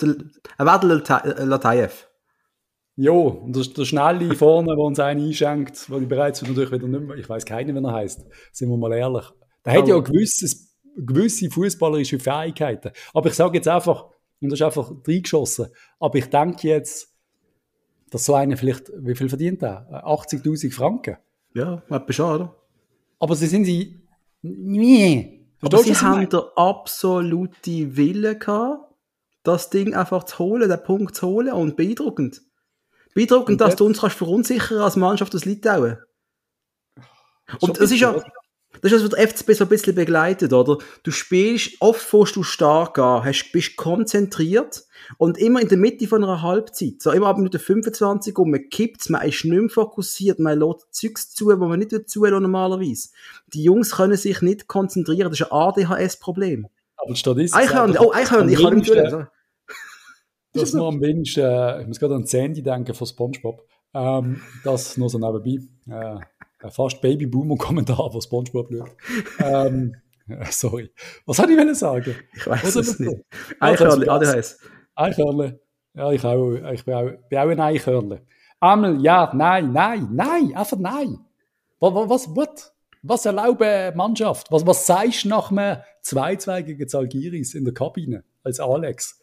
[0.02, 0.16] Der-
[0.58, 2.08] Er Lata- äh, Latayev.
[2.96, 6.88] Jo, und der, der Schnelle vorne, der uns einen einschenkt, wo ich bereits natürlich wieder
[6.88, 8.22] nicht mehr, ich weiß keinen, wie er heißt,
[8.54, 9.26] sind wir mal ehrlich.
[9.66, 12.92] Der hat ja gewisses, gewisse fußballerische Fähigkeiten.
[13.14, 14.06] Aber ich sage jetzt einfach,
[14.40, 15.68] und das ist einfach reingeschossen,
[16.00, 17.14] aber ich denke jetzt,
[18.10, 19.86] dass so einer vielleicht, wie viel verdient er?
[20.06, 21.18] 80.000 Franken.
[21.54, 22.56] Ja, etwa schon, oder?
[23.20, 24.02] Aber sie sind sie,
[24.42, 25.48] nee.
[25.62, 28.94] Aber sie haben den absoluten Willen gehabt,
[29.44, 32.42] das Ding einfach zu holen, den Punkt zu holen und beeindruckend.
[33.14, 35.98] Beeindruckend, dass du uns kannst verunsichern als Mannschaft aus Litauen.
[37.60, 38.22] Und das ist ja,
[38.82, 40.78] das ist das, was der FCB so ein bisschen begleitet, oder?
[41.04, 44.84] Du spielst, oft fährst du stark an, hast, bist konzentriert
[45.18, 48.70] und immer in der Mitte von einer Halbzeit, so immer ab Minute 25 und man
[48.70, 53.10] kippt man ist nicht mehr fokussiert, man lässt Zeugs zu, wo man nicht zulassen normalerweise.
[53.54, 56.68] Die Jungs können sich nicht konzentrieren, das ist ein ADHS-Problem.
[56.98, 59.28] Aber statt ist Eichhörnchen, oh, Eichhörnchen, ich kann nicht tun.
[60.54, 64.98] Dass man am wenigsten, äh, ich muss gerade an Sandy denken von Spongebob, ähm, das
[64.98, 65.68] nur so nebenbei.
[65.88, 66.20] Äh,
[66.70, 68.96] fast Babyboomer-Kommentar, wo Spongebob schaut.
[69.40, 69.96] ähm,
[70.50, 70.92] sorry.
[71.26, 72.16] Was soll ich sagen?
[72.36, 73.24] Ich weiß es nicht.
[73.60, 74.60] ADHS.
[74.96, 75.60] Eichhörnchen.
[75.96, 78.20] Ja, ich, auch, ich bin, auch, bin auch ein Eichhörnchen.
[78.60, 81.20] Einmal ja, nein, nein, nein, einfach nein.
[81.80, 84.52] Was, was, was, was erlaubt Mannschaft?
[84.52, 89.20] Was, was sagst du nach einem 2-2 gegen Zalgiris in der Kabine als Alex?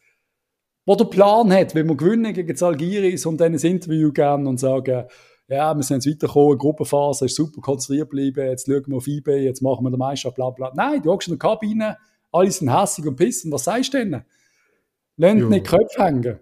[0.84, 4.60] Wo der Plan hat, wenn wir gewinnen gegen Zalgiris und dann ein Interview geben und
[4.60, 5.06] sagen,
[5.50, 9.44] ja, wir sind jetzt weitergekommen, Gruppenphase ist super konzentriert bleiben, jetzt schauen wir auf eBay,
[9.44, 10.72] jetzt machen wir den Meister, bla bla.
[10.74, 11.96] Nein, du hockst in der Kabine,
[12.32, 13.50] alle sind hässig und pissen.
[13.52, 14.24] Was sagst du denn?
[15.16, 16.38] Lass nicht Köpfe hängen.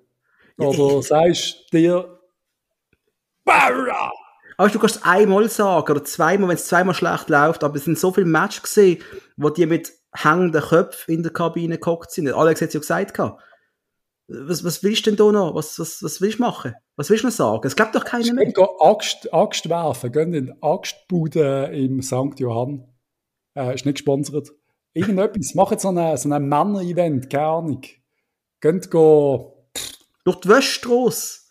[0.59, 2.19] Oder sagst dir,
[3.45, 4.13] Barra!
[4.59, 7.99] Also du kannst einmal sagen oder zweimal, wenn es zweimal schlecht läuft, aber es sind
[7.99, 9.03] so viele Matches gesehen,
[9.37, 12.29] wo die mit hängenden Köpfen in der Kabine gehockt sind.
[12.29, 13.19] Alex hat es ja gesagt.
[14.27, 15.55] Was, was willst du denn da noch?
[15.55, 16.75] Was, was, was willst du machen?
[16.99, 17.65] Was willst du noch sagen?
[17.65, 18.53] Es gibt doch keinen mehr.
[18.81, 20.11] Axt, Axt werfen.
[20.11, 22.41] Gehen in die Axtbude im St.
[22.41, 22.89] Johann.
[23.55, 24.51] Äh, ist nicht gesponsert.
[24.95, 25.55] Irgendetwas.
[25.55, 27.31] Machen so ein so Männer-Event.
[27.31, 27.83] Keine Ahnung.
[28.61, 29.71] Geht go.
[30.25, 31.43] Durch die Wäschstrasse.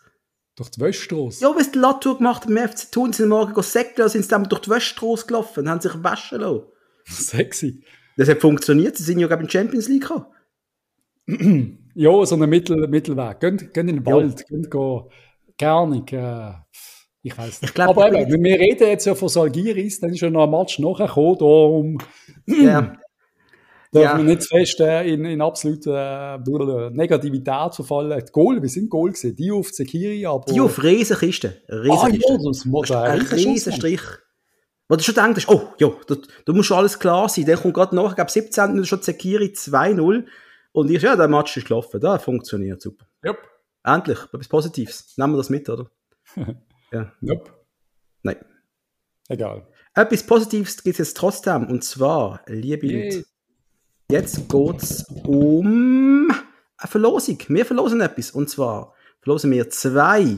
[0.58, 1.42] Durch die Wäschstrasse?
[1.42, 4.44] Ja, was die Latour gemacht hat, im FC Thun, sind morgen säckeln, sind sie dann
[4.44, 6.66] durch die Wäschstrasse gelaufen und haben sich waschen lassen.
[7.06, 7.86] Sexy.
[8.18, 8.98] Das hat funktioniert.
[8.98, 10.26] Sie sind ja, glaube ich, in der Champions League gekommen.
[11.96, 13.40] ja, so einen Mittel, Mittelweg.
[13.40, 14.58] Geht, geht in den Wald, ja.
[14.58, 15.10] geht go.
[15.58, 16.14] Gar nicht.
[16.14, 16.52] Äh,
[17.24, 17.70] ich weiß nicht.
[17.70, 20.52] Ich glaub, Aber eben, wir reden jetzt ja von Salgiris, dann ist ja noch ein
[20.52, 21.98] Match nachgekommen, da um.
[22.46, 22.94] Ja.
[23.92, 25.92] Darf man nicht fest äh, in, in absolute
[26.46, 28.22] äh, Negativität verfallen.
[28.26, 29.36] Die Goal, wir sind Goal gesehen.
[29.36, 30.52] Die auf Zekiri, aber.
[30.52, 31.62] Die auf Riesenkiste.
[31.70, 32.34] Riesenkiste.
[32.34, 34.02] Ah, ja, das muss ein Riesenstrich.
[34.90, 36.16] Wo du schon denkst, oh, ja, da,
[36.46, 37.46] da muss schon alles klar sein.
[37.46, 38.68] Der kommt gerade nach, ich glaube, 17.
[38.72, 40.26] Minute schon Zekiri 2-0.
[40.72, 42.00] Und ich, ja, der Match ist gelaufen.
[42.00, 43.06] Da funktioniert super.
[43.26, 43.38] Yep.
[43.88, 45.14] Endlich, etwas Positives.
[45.18, 45.90] Nehmen wir das mit, oder?
[46.92, 47.14] ja.
[47.22, 47.52] Nope.
[48.22, 48.36] Nein.
[49.30, 49.66] Egal.
[49.96, 51.68] Etwas Positives gibt es jetzt trotzdem.
[51.68, 53.06] Und zwar, liebe yeah.
[53.06, 53.26] Leute,
[54.12, 56.30] jetzt geht es um
[56.78, 57.38] eine Verlosung.
[57.48, 58.32] Wir verlosen etwas.
[58.32, 60.38] Und zwar verlosen wir zwei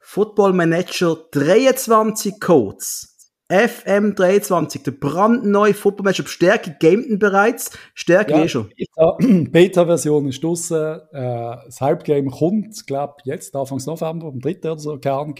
[0.00, 3.11] Football Manager 23 Codes.
[3.52, 6.26] FM23, der brandneue Football Manager.
[6.26, 7.70] Stärke gamet bereits.
[7.94, 8.72] Stärke ja, schon.
[9.52, 11.00] Beta-Version ist draussen.
[11.12, 14.58] Äh, das Hauptgame kommt, glaube jetzt, Anfang November, am 3.
[14.58, 15.34] oder so, keine Ahnung.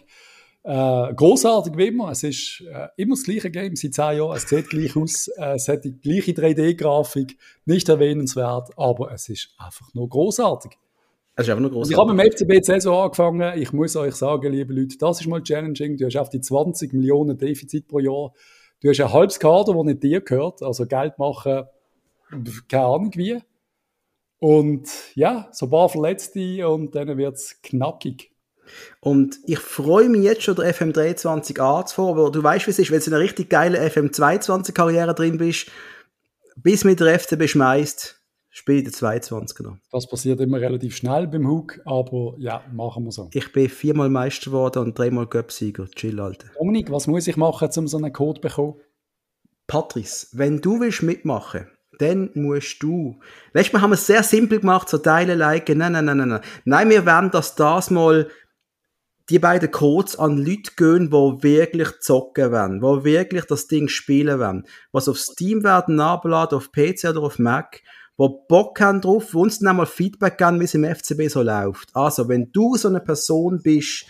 [0.65, 2.11] Äh, großartig wie immer.
[2.11, 4.37] Es ist äh, immer das gleiche Game seit zehn Jahren.
[4.37, 5.29] Es sieht gleich aus.
[5.29, 7.37] Äh, es hat die gleiche 3D-Grafik.
[7.65, 10.73] Nicht erwähnenswert, aber es ist einfach nur großartig.
[11.35, 11.93] Es ist einfach nur großartig.
[11.93, 13.59] Ich habe mit dem FCB Saison angefangen.
[13.59, 15.97] Ich muss euch sagen, liebe Leute, das ist mal challenging.
[15.97, 18.33] Du hast auf die 20 Millionen Defizit pro Jahr.
[18.81, 20.63] Du hast ein halbes Kader, das nicht dir gehört.
[20.63, 21.65] Also Geld machen,
[22.69, 23.39] keine Ahnung wie.
[24.39, 28.33] Und ja, so ein paar Verletzte und dann wird es knackig.
[29.01, 32.91] Und ich freue mich jetzt schon, der FM23 anzufahren, aber du weißt, wie es ist,
[32.91, 35.71] wenn du in einer richtig geilen FM22-Karriere drin bist,
[36.57, 38.22] bis mit der FCB schmeißt,
[38.53, 39.79] spielt der 22 noch.
[39.91, 43.29] Das passiert immer relativ schnell beim Hook, aber ja, machen wir so.
[43.33, 45.89] Ich bin viermal Meister geworden und dreimal Göpsieger.
[45.89, 46.49] Chill, Alter.
[46.57, 48.75] Dominik, was muss ich machen, um so einen Code zu bekommen?
[49.67, 51.67] Patrice, wenn du willst mitmachen
[51.99, 53.21] dann musst du.
[53.53, 55.79] Mal haben wir es sehr simpel gemacht, so teilen, liken.
[55.79, 56.41] Nein, nein, nein, nein.
[56.65, 58.29] Nein, wir werden das das mal
[59.31, 64.41] die beiden Codes an Leute gehen, die wirklich zocken wollen, die wirklich das Ding spielen
[64.41, 67.83] wollen, was auf Steam werden abladen, auf PC oder auf Mac,
[68.29, 71.43] die Bock haben drauf, die uns dann einmal Feedback geben, wie es im FCB so
[71.43, 71.95] läuft.
[71.95, 74.07] Also, wenn du so eine Person bist,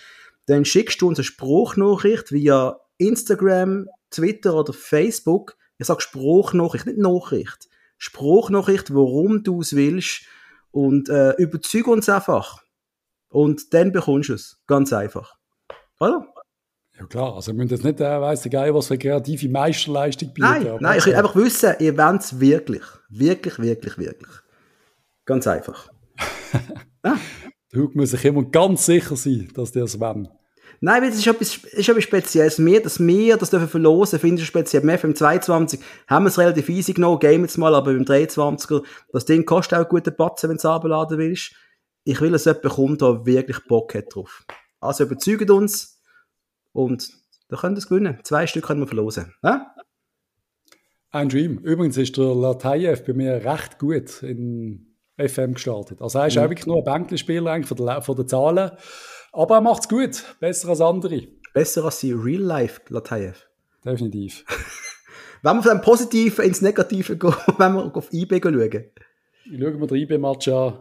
[0.47, 5.57] dann schickst du uns eine Spruchnachricht via Instagram, Twitter oder Facebook.
[5.79, 7.69] Ich sage Spruchnachricht, nicht Nachricht.
[7.99, 10.23] Spruchnachricht, warum du es willst
[10.73, 12.63] und äh, überzeug uns einfach.
[13.29, 14.61] Und dann bekommst du es.
[14.67, 15.37] Ganz einfach.
[16.01, 16.27] Oder?
[17.03, 20.47] Ja klar, also wir müssen jetzt nicht, äh, weiss Geil, was für kreative Meisterleistung bieten.
[20.49, 22.85] Nein, nein, ich will einfach wissen, ihr wollt es wirklich.
[23.09, 24.33] Wirklich, wirklich, wirklich.
[25.25, 25.89] Ganz einfach.
[27.03, 27.17] ah.
[27.75, 30.29] Hug muss sich immer ganz sicher sein, dass der es wollen.
[30.81, 32.65] Nein, weil es ist etwas, ist etwas Spezielles.
[32.65, 34.85] Wir, dass wir das dürfen verlosen, finde ich speziell.
[34.85, 38.85] Wir im 22 haben wir es relativ easy genommen, game jetzt mal, aber beim 23er,
[39.13, 41.53] das Ding kostet auch gute Batzen, wenn du es abladen willst.
[42.05, 44.45] Ich will, dass jemand kommt, der wirklich Bock hat drauf.
[44.81, 46.02] Also überzeugt uns
[46.73, 47.11] und
[47.49, 48.19] da könnt ihr es gewinnen.
[48.23, 49.35] Zwei Stück können wir verlosen.
[49.43, 49.75] Ja?
[51.11, 51.59] Ein Dream.
[51.59, 56.01] Übrigens ist der Latayev bei mir recht gut in FM gestartet.
[56.01, 56.43] Also er ist mhm.
[56.43, 58.71] auch wirklich nur ein Bänkelspieler eigentlich von, der, von den Zahlen.
[59.33, 60.37] Aber er macht es gut.
[60.41, 61.29] Besser als andere.
[61.53, 63.47] Besser als die Real Life Latayev.
[63.85, 64.45] Definitiv.
[65.43, 68.85] wenn wir von dem Positiven ins Negative gehen, wenn wir auf eBay schauen.
[69.45, 70.79] Ich schaue mir den eBay-Match an.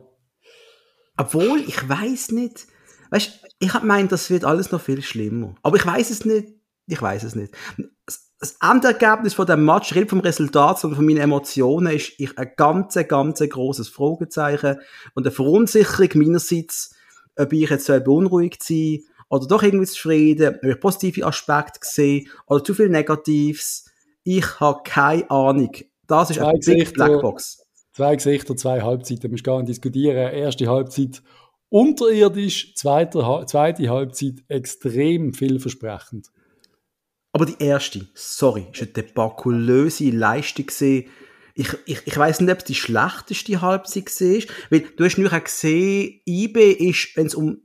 [1.18, 2.68] Obwohl, ich weiß nicht.
[3.12, 5.54] Weißt ich habe gemeint, das wird alles noch viel schlimmer.
[5.62, 6.48] Aber ich weiß es nicht.
[6.88, 7.54] Ich weiß es nicht.
[8.40, 12.52] Das Endergebnis von dem Match, nicht vom Resultat, sondern von meinen Emotionen, ist ich ein
[12.58, 14.78] ganz, ganz großes Fragezeichen
[15.14, 16.96] und eine Verunsicherung meinerseits,
[17.36, 22.64] ob ich jetzt beunruhigt sein oder doch irgendwie zufrieden, ob ich positive Aspekte sehe oder
[22.64, 23.86] zu viel Negatives.
[24.24, 25.72] Ich habe keine Ahnung.
[26.08, 27.64] Das ist eine Big Blackbox.
[27.94, 29.24] Zwei Gesichter, zwei Halbzeiten.
[29.24, 30.16] Wir müssen gar nicht diskutieren.
[30.16, 31.22] Erste Halbzeit
[31.72, 36.28] unterirdisch, zweite, zweite Halbzeit extrem vielversprechend.
[37.34, 41.10] Aber die erste, sorry, ist eine debakulöse Leistung gesehen
[41.54, 45.30] ich, ich, ich weiß nicht, ob es die schlechteste Halbzeit war, weil du hast nur
[45.30, 47.62] gesehen, IB ist, wenn es um,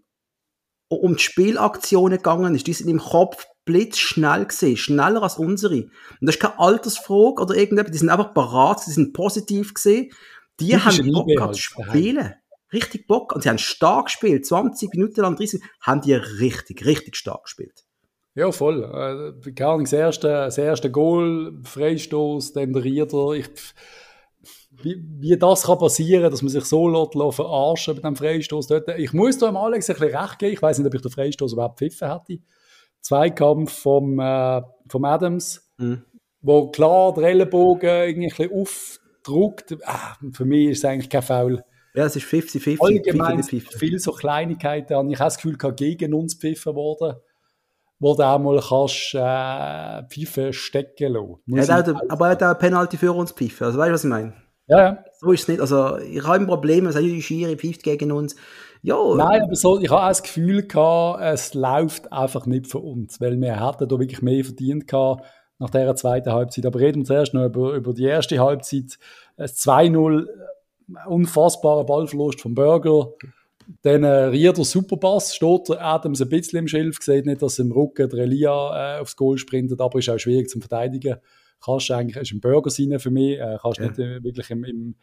[0.88, 5.75] um die Spielaktionen gegangen ist, die sind im Kopf blitzschnell gesehen, schneller als unsere.
[5.75, 10.12] Und das ist keine Altersfrage oder irgendetwas, die sind einfach parat, die sind positiv gesehen.
[10.61, 12.35] Die das haben Bock gehabt zu spielen.
[12.72, 13.35] Richtig Bock.
[13.35, 14.46] Und sie haben stark gespielt.
[14.46, 17.85] 20 Minuten lang, 30 haben die richtig, richtig stark gespielt.
[18.35, 18.85] Ja, voll.
[18.85, 23.33] Äh, nicht das erste, das erste Goal, Freistoß, dann der Rieder.
[23.33, 23.48] Ich,
[24.83, 28.88] wie, wie das kann passieren, dass man sich so lässt, verarschen bei dem Freistoß dort.
[28.98, 30.52] Ich muss da dem Alex ein bisschen recht geben.
[30.52, 32.42] Ich weiß nicht, ob ich den Freistoß überhaupt pfiffen hätte.
[33.00, 36.05] Zweikampf vom, äh, vom Adams, mhm.
[36.42, 39.76] wo klar der Ellenbogen irgendwie ein bisschen aufdruckt.
[39.85, 41.64] Ah, für mich ist es eigentlich kein Foul.
[41.96, 42.78] Ja, es ist 50-50.
[42.80, 45.11] Allgemein viele so Kleinigkeiten.
[45.11, 47.16] Ich habe das Gefühl, gegen uns pfiffen worden
[47.98, 51.37] wo du auch mal kannst, äh, Pfeife stecken lassen.
[51.46, 53.66] Ja, auch, aber er hat auch eine Penalty für uns pfeifen.
[53.66, 54.35] Also weißt du, was ich meine?
[54.68, 55.04] Ja, ja.
[55.20, 55.61] So ist es nicht.
[55.61, 58.37] Also ich habe ein Problem, wenn die Schiri pfeift gegen uns.
[58.82, 58.96] Ja.
[59.14, 63.20] Nein, aber so, ich habe auch das Gefühl gehabt, es läuft einfach nicht für uns,
[63.20, 65.24] weil wir hätten da wirklich mehr verdient gehabt
[65.59, 66.66] nach dieser zweiten Halbzeit.
[66.66, 68.98] Aber reden wir zuerst noch über, über die erste Halbzeit.
[69.38, 70.26] Ein 2-0,
[71.07, 73.12] unfassbarer Ballverlust vom Burger.
[73.83, 77.72] Dann äh, Rieder Superpass, steht der Adams ein bisschen im Schilf, sieht nicht, dass im
[77.72, 81.16] Rücken der Elia äh, aufs Goal sprintet, aber ist auch schwierig zum Verteidigen.
[81.64, 83.87] Kannst eigentlich, ist ein Burger sein für mich, äh, kannst ja.
[83.87, 84.94] nicht äh, wirklich im, im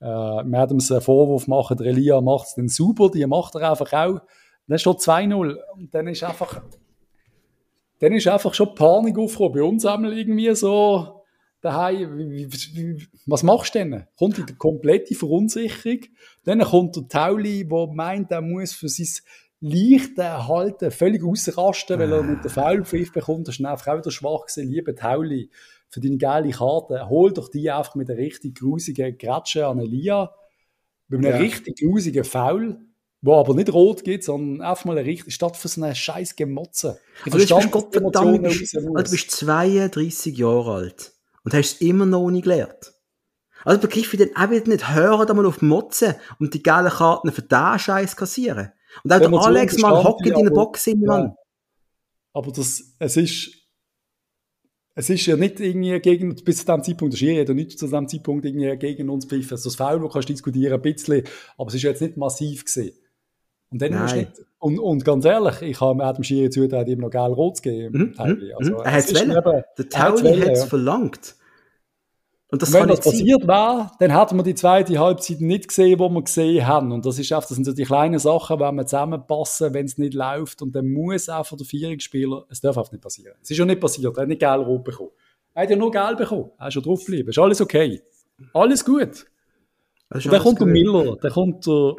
[0.00, 3.92] äh, Adams einen Vorwurf machen, der Elia macht es dann super, die macht er einfach
[3.92, 4.20] auch.
[4.66, 6.62] Dann steht 2-0 und dann ist einfach,
[8.00, 9.52] dann ist einfach schon Panik aufgekommen.
[9.52, 11.19] Bei uns einmal irgendwie so,
[11.60, 12.48] daheim,
[13.26, 14.04] was machst du denn?
[14.16, 16.00] Kommt die komplette Verunsicherung,
[16.44, 19.06] dann kommt der Tauli, der meint, er muss für sein
[19.60, 24.10] leichte Halten völlig ausrasten, weil er mit der Foulpfiff bekommt, das ist einfach auch wieder
[24.10, 24.70] schwach gewesen.
[24.70, 25.50] Liebe Tauli,
[25.90, 30.32] für deine geile Karte, hol doch die einfach mit einer richtig grusigen Gratsche an Elia,
[31.08, 31.40] mit einem ja.
[31.40, 32.78] richtig grusigen Foul,
[33.20, 36.36] wo aber nicht rot geht, sondern einfach mal eine richtig, statt für so eine scheiß
[36.36, 36.98] Gemotze.
[37.26, 41.74] Ich also verstand, du bist, Gott, du bist, du bist 32 Jahre alt und hast
[41.74, 42.94] es immer noch nicht gelernt.
[43.64, 46.62] Also begriff ich dann auch wieder nicht, hören da mal auf die Motze und die
[46.62, 48.72] gelben Karten für den Scheiß kassieren.
[49.04, 51.22] Und auch der Alex mal hockt in der Box hin, Mann.
[51.22, 51.34] Ja.
[52.32, 53.60] Aber das, es ist,
[54.94, 57.78] es ist ja nicht irgendwie gegen, bis zu dem Zeitpunkt, der Schiri hat ja nicht
[57.78, 59.52] zu dem Zeitpunkt irgendwie gegen uns pfiffen.
[59.52, 61.24] Also das Foul, das kannst du diskutieren, ein bisschen,
[61.56, 62.96] aber es ist jetzt nicht massiv gesehen.
[63.70, 67.10] Und dann musst nicht, und, und ganz ehrlich, ich habe Adam Schiri zugetraut, ihm noch
[67.10, 68.14] geil rot zu geben.
[68.18, 71.36] Mhm, mhm, also, er hat es Der Tauli hat es verlangt.
[72.52, 76.08] Und, und wenn das passiert wäre, dann hätten wir die zweite Halbzeit nicht gesehen, wo
[76.08, 76.90] wir gesehen haben.
[76.90, 79.98] Und das ist einfach, das sind so die kleinen Sachen, wenn wir zusammenpassen, wenn es
[79.98, 80.60] nicht läuft.
[80.60, 83.36] Und dann muss auch von der Vierungsspieler, es darf einfach nicht passieren.
[83.40, 85.10] Es ist schon nicht passiert, er hat nicht geil rot bekommen.
[85.54, 86.50] Er hat ja nur geil bekommen.
[86.58, 87.28] Er ist schon drauf geblieben.
[87.28, 88.02] Ist alles okay.
[88.52, 89.26] Alles gut.
[90.12, 90.66] Und dann kommt gut.
[90.66, 91.94] der Miller, dann kommt der,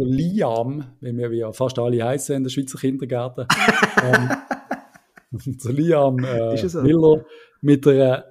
[0.00, 3.46] der Liam, wie wir ja fast alle heißen in der Schweizer Kindergärten.
[4.02, 4.30] ähm,
[5.30, 6.82] der Liam äh, so?
[6.82, 7.24] Miller
[7.60, 8.24] mit einer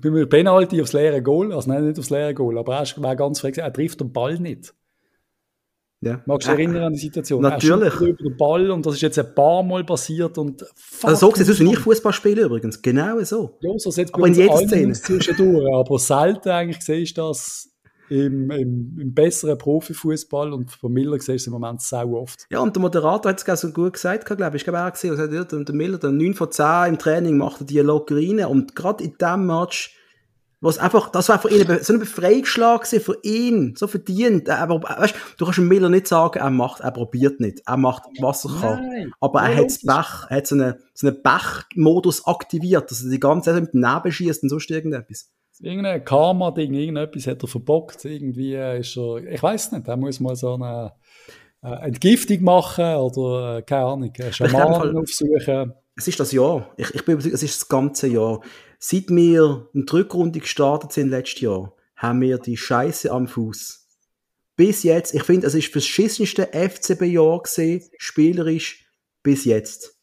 [0.00, 3.16] bin mir Penalty aufs leere Goal, also nein, nicht aufs leere Goal, aber er war
[3.16, 4.72] ganz frech, er trifft den Ball nicht.
[6.00, 6.22] Ja.
[6.26, 7.42] Magst du dich erinnern an die Situation?
[7.42, 7.94] Natürlich.
[7.94, 10.64] Er über den Ball und das ist jetzt ein paar Mal passiert und
[11.02, 13.58] Also so sieht es aus, wenn ich Fußball spiele übrigens, genau so.
[13.60, 14.92] Ja, so sieht aber in jeder Szene.
[14.92, 17.68] Zwischendurch, aber selten eigentlich siehst du das
[18.10, 22.46] im, im, im besseren Profifußball und von Miller siehst du im Moment sau oft.
[22.50, 24.62] Ja, und der Moderator hat es so gut gesagt, glaube ich.
[24.62, 27.66] Ich glaube, er gesehen, also der Miller, der 9 von 10 im Training macht er
[27.66, 28.44] die locker rein.
[28.46, 29.94] Und gerade in diesem Match,
[30.60, 34.50] was einfach, das war für ihn so ein Befreiungsschlag für ihn, so verdient.
[34.50, 37.62] Aber, weißt, du kannst dem Miller nicht sagen, er macht, er probiert nicht.
[37.66, 38.88] Er macht, was er kann.
[38.88, 43.10] Nein, aber er hat Bach, er hat so einen, so einen Bach-Modus aktiviert, dass er
[43.10, 47.48] die ganze Zeit mit dem Nebel schießt und sonst irgendetwas irgendein Karma-Ding, irgendetwas hat er
[47.48, 48.04] verbockt.
[48.04, 50.92] Irgendwie ist er, ich weiß nicht, er muss mal so eine,
[51.60, 55.72] eine Entgiftung machen oder, äh, keine Ahnung, einen Schamanen aufsuchen.
[55.96, 56.72] Es ist das Jahr.
[56.76, 58.40] Ich, ich bin überzeugt, es ist das ganze Jahr.
[58.78, 63.86] Seit wir in die Rückrunde gestartet sind letztes Jahr, haben wir die Scheiße am Fuß.
[64.54, 68.86] Bis jetzt, ich finde, es ist das schissenste FCB-Jahr gesehen, spielerisch,
[69.22, 69.97] bis jetzt.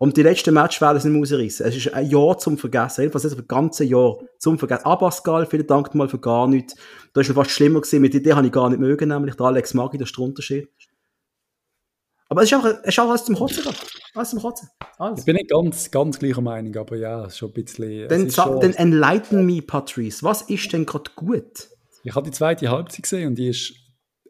[0.00, 1.66] Und die letzten Match werden sie nicht rausreißen.
[1.66, 3.02] Es ist ein Jahr zum Vergessen.
[3.02, 4.86] Jedenfalls das ganze Jahr zum Vergessen.
[4.86, 6.76] Abascal, vielen Dank mal für gar nichts.
[7.12, 8.00] Da ist schon fast schlimmer gewesen.
[8.00, 10.68] Mit der habe ich gar nicht mögen, nämlich der Alex Magi, das ist der Unterschied.
[12.28, 13.64] Aber es ist auch, es ist auch alles zum Kotzen.
[14.14, 14.68] Alles zum Kotzen.
[14.98, 15.20] Alles.
[15.20, 18.08] Ich bin nicht ganz, ganz gleicher Meinung, aber ja, schon ein bisschen.
[18.08, 18.60] Dann, schon...
[18.60, 20.22] dann enlighten me, Patrice.
[20.22, 21.70] Was ist denn gerade gut?
[22.04, 23.74] Ich habe die zweite Halbzeit gesehen und die ist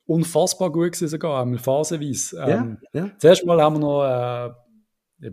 [0.07, 2.38] unfassbar gut gewesen, sogar, einmal phasenweise.
[2.40, 3.11] Ähm, ja.
[3.18, 4.50] Zuerst mal haben wir noch äh,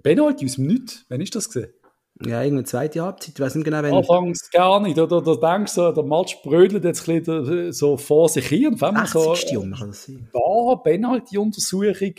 [0.02, 1.06] Penalty aus dem Nichts.
[1.10, 1.72] Wann ist das gesehen?
[2.26, 3.94] Ja, irgendeine zweite Halbzeit, ich weiß nicht genau, wann.
[3.94, 5.22] Anfangs gar nicht, oder?
[5.22, 8.94] Da denkst du, der Match brödelt jetzt ein bisschen so vor sich hin und wenn
[8.94, 10.30] man so Jung, kann das sein?
[10.32, 12.14] War Penalty-Untersuchung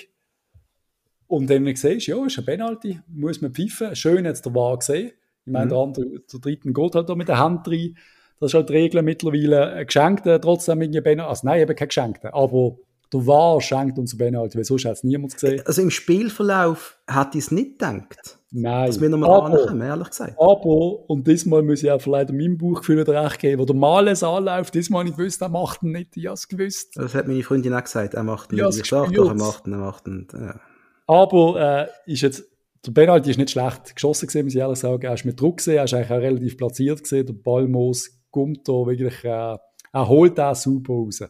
[1.29, 3.97] und dann siehst du, ja, ist ein Penalty, muss man pfeifen.
[3.97, 5.13] Schön jetzt der War gesehen.
[5.47, 5.71] Ich meine, mhm.
[5.71, 7.97] der andere, der dritten geht halt da mit der Hand rein.
[8.39, 9.87] Das ist halt die Regel mittlerweile.
[9.87, 11.31] Geschenkte trotzdem irgendwie Penalty.
[11.31, 12.77] Also nein, eben kein Geschenkte, aber
[13.13, 15.63] der War schenkt uns Penalty, weil sonst hat es niemand gesehen.
[15.65, 18.39] Also im Spielverlauf hat ich es nicht gedacht.
[18.51, 18.87] Nein.
[18.87, 20.35] Dass wir nochmal ankommen, ehrlich gesagt.
[20.39, 24.75] Aber, und diesmal muss ich auch vielleicht meinem Buchgefühl recht geben, wo der Males anläuft,
[24.75, 26.97] diesmal habe ich gewusst, er macht ihn nicht, ich habe es gewusst.
[26.97, 28.79] Das hat meine Freundin auch gesagt, er macht ihn nicht.
[28.79, 30.27] Ich sage doch, er macht ihn, er macht ihn.
[30.33, 30.61] Ja.
[31.07, 32.45] Aber äh, ist jetzt,
[32.85, 35.03] der Penalty ist nicht schlecht geschossen gesehen, muss ich ehrlich sagen.
[35.03, 37.27] Er ist mit Druck gesehen, er ist eigentlich auch relativ platziert gesehen.
[37.27, 39.57] Der Ballmoos kommt da wirklich, äh,
[39.93, 41.23] er holt auch super raus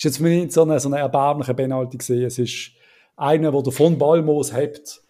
[0.00, 2.24] ist jetzt nicht so eine, so eine erbärmliche Penalty gesehen.
[2.24, 2.70] Es ist
[3.16, 5.02] einer, der von Ballmoos hebt.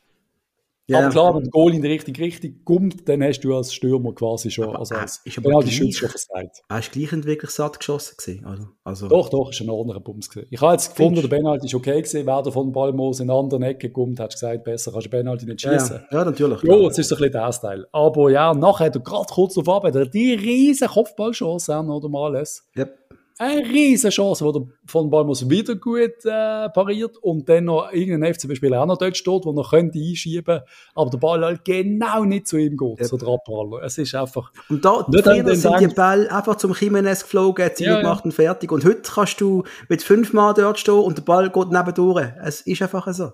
[0.91, 1.03] Yeah.
[1.03, 4.13] Aber klar, wenn der Goal in die richtige Richtung kommt, dann hast du als Stürmer
[4.13, 6.63] quasi schon, aber also als ist Penalty Schütz schon versagt.
[6.69, 9.07] Er ist gleich wirklich satt geschossen gewesen, also, also.
[9.07, 10.49] Doch, doch, ist ein ordentlicher Bums gewesen.
[10.51, 13.39] Ich habe jetzt gefunden, der Penalty ist okay gewesen, wer der von Ballmoos in eine
[13.39, 16.01] andere Ecke kommt, hat gesagt, besser kannst du Penalty nicht schießen.
[16.11, 16.61] Ja, ja, natürlich.
[16.65, 17.87] Ja, jetzt ist ein bisschen der Teil.
[17.93, 22.69] Aber ja, nachher hat er gerade kurz darauf ab, die riesen Kopfballchance, oder mal alles.
[22.77, 22.99] Yep
[23.41, 28.35] eine riesige Chance, wo der von Balmos wieder gut äh, pariert und dann noch irgendein
[28.35, 30.61] FCB-Spieler auch noch dort steht, der noch könnte einschieben
[30.95, 33.07] aber der Ball halt genau nicht zu ihm geht, ja.
[33.07, 33.83] so der Abpraller.
[33.83, 34.53] Es ist einfach...
[34.69, 38.25] Und da sind die Ball einfach zum Chimenez geflogen, Ziel ja, gemacht ja.
[38.27, 38.71] und fertig.
[38.73, 42.29] Und heute kannst du mit fünf Mal dort stehen und der Ball geht nebendurch.
[42.45, 43.31] Es ist einfach so.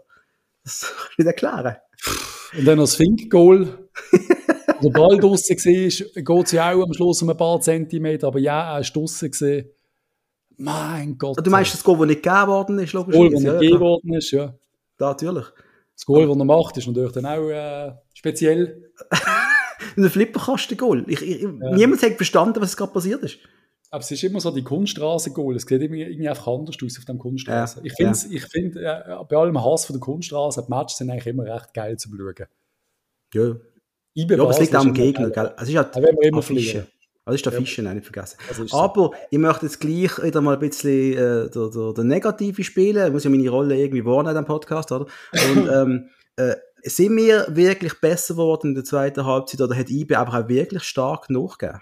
[0.62, 1.76] Das kann ich nicht erklären.
[2.56, 3.88] Und dann noch das Fink-Goal.
[4.82, 8.38] der Ball draussen war, geht es ja auch am Schluss um ein paar Zentimeter, aber
[8.38, 9.32] ja, er ist draussen.
[10.58, 11.44] Mein Gott.
[11.44, 13.14] Du meinst das Goal, das nicht gegeben worden ist, logisch?
[13.14, 14.54] Das Goal, das nicht gegeben worden ist, ja.
[14.96, 15.46] Da, natürlich.
[15.94, 18.90] Das Goal, das er macht, ist natürlich dann auch äh, speziell.
[19.96, 21.06] ein Flipperkasten-Goal.
[21.08, 21.74] Ja.
[21.74, 23.38] Niemand hat verstanden, was gerade passiert ist.
[23.90, 25.56] Aber es ist immer so die Kunststraße-Goal.
[25.56, 27.78] Es sieht irgendwie einfach anders aus auf dem Kunststraße.
[27.78, 27.84] Ja.
[27.84, 28.36] Ich finde, ja.
[28.36, 31.72] ich find, äh, bei allem Hass von der Kunststraße, die Matches sind eigentlich immer recht
[31.72, 32.34] geil zu schauen.
[33.32, 33.56] Ja.
[34.14, 35.54] ja aber es liegt auch am Gegner, gell?
[35.56, 36.86] Es ist halt wenn wir immer fliegen.
[37.26, 37.58] Das ist der ja.
[37.58, 38.38] Fische, nicht vergessen.
[38.70, 43.04] Aber ich möchte jetzt gleich wieder mal ein bisschen äh, der, der, der Negative spielen.
[43.04, 45.06] Ich muss ja meine Rolle irgendwie wahrnehmen in diesem Podcast, oder?
[45.32, 50.14] Und ähm, äh, sind wir wirklich besser geworden in der zweiten Halbzeit oder hat IB
[50.14, 51.80] einfach auch wirklich stark nachgegeben?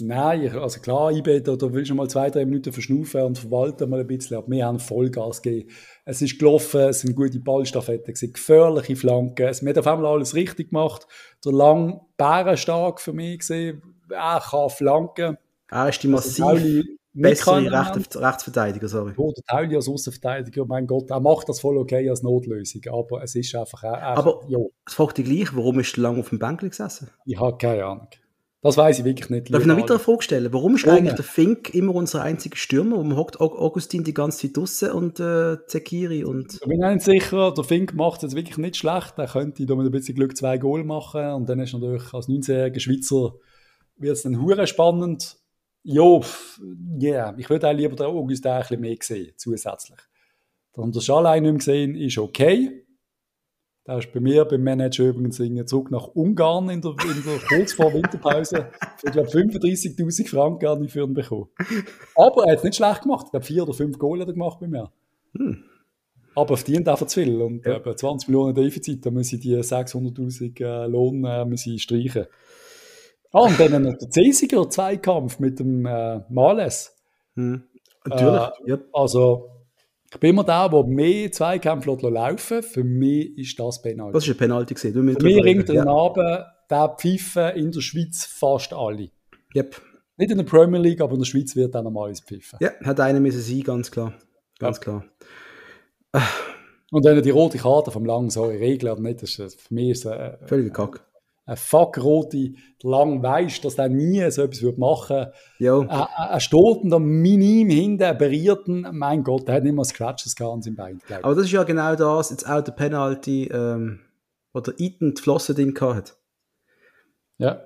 [0.00, 3.88] Nein, also klar, IB, da, da willst du mal zwei, drei Minuten verschnaufen und verwalten
[3.88, 5.70] mal ein bisschen, aber wir haben Vollgas gegeben.
[6.06, 10.12] Es ist gelaufen, es sind gute Ballstaffetten, es sind gefährliche Flanken, es hat auf einmal
[10.12, 11.06] alles richtig gemacht.
[11.44, 15.38] Der Lang bärenstark für mich gesehen, er kann flanken.
[15.68, 16.84] Er ist die also massiv
[17.16, 19.12] bessere Recht, Rechtsverteidiger, sorry.
[19.16, 23.22] Oh, der Tauli als Außenverteidiger, mein Gott, er macht das voll okay als Notlösung, aber
[23.22, 23.82] es ist einfach...
[23.82, 24.58] Er, aber ja.
[24.86, 27.10] es fragt dich gleich, warum ist er lange auf dem Bänkchen gesessen?
[27.24, 28.08] Ich habe keine Ahnung.
[28.62, 29.54] Das weiß ich wirklich nicht.
[29.54, 30.52] Darf ich noch weiter eine Frage stellen?
[30.52, 30.96] Warum ist Ohne.
[30.96, 32.96] eigentlich der Fink immer unser einziger Stürmer?
[32.96, 36.54] Warum hockt Augustin die ganze Zeit draussen und äh, Zekiri und...
[36.54, 39.14] Ich bin nicht sicher, der Fink macht es jetzt wirklich nicht schlecht.
[39.18, 42.28] Er könnte da mit ein bisschen Glück zwei Goal machen und dann ist natürlich als
[42.28, 43.34] 19-jähriger Schweizer
[43.96, 45.36] wird es dann hure spannend.
[45.82, 46.20] Ja,
[47.00, 47.34] yeah.
[47.38, 50.00] ich würde auch lieber den Augustin ein bisschen mehr sehen, zusätzlich.
[50.72, 52.86] Dass wir das allein nicht mehr gesehen ist okay.
[53.86, 57.72] Der ist bei mir beim Manager übrigens zurück nach Ungarn in der, in der kurz
[57.72, 58.68] vor Winterpause.
[59.04, 61.48] Ich glaube 35.000 Franken gar nicht für ihn bekommen.
[62.16, 63.26] Aber er hat es nicht schlecht gemacht.
[63.26, 64.90] Ich glaube vier oder fünf Goal hat er gemacht bei mir.
[65.36, 65.62] Hm.
[66.34, 67.40] Aber verdient einfach zu viel.
[67.40, 67.76] Und ja.
[67.76, 72.26] äh, 20 Millionen Defizit, da muss ich die 600.000 äh, Lohn äh, ich streichen.
[73.36, 76.96] Ah, und dann noch der Cäsiger Zweikampf mit dem äh, Males.
[77.34, 77.64] Hm.
[78.06, 78.40] Natürlich.
[78.40, 78.78] Äh, ja.
[78.94, 79.50] Also,
[80.10, 84.14] ich bin immer der, der mehr Zweikämpfe laufen Für mich ist das Penalty.
[84.14, 84.94] Das ist ein Penalty gesehen.
[84.94, 85.86] Für mich ringt ja.
[85.86, 89.10] Abend der Pfiffen in der Schweiz fast alle.
[89.54, 89.82] Yep.
[90.16, 92.58] Nicht in der Premier League, aber in der Schweiz wird dann normalerweise pfiffen.
[92.62, 94.14] Ja, hat einer müssen sein, ganz klar.
[94.58, 94.82] Ganz ja.
[94.82, 95.04] klar.
[96.90, 99.74] Und dann die rote Karte vom Lang, so in Regel oder nicht, das ist, für
[99.74, 101.05] mich ist äh, völlig Kack
[101.46, 105.26] ein Fuck-Rote lang weiss, dass der nie so etwas machen
[105.58, 105.90] würde.
[105.90, 110.54] Ein, ein stolpender Minim hinten, ein berierten, mein Gott, der hat nicht mal Scratches gehabt
[110.54, 111.00] an seinem Bein.
[111.22, 114.00] Aber das ist ja genau das, jetzt auch der Penalty, ähm,
[114.52, 116.16] wo der Eaton die Flosse drin hat.
[117.38, 117.62] Ja.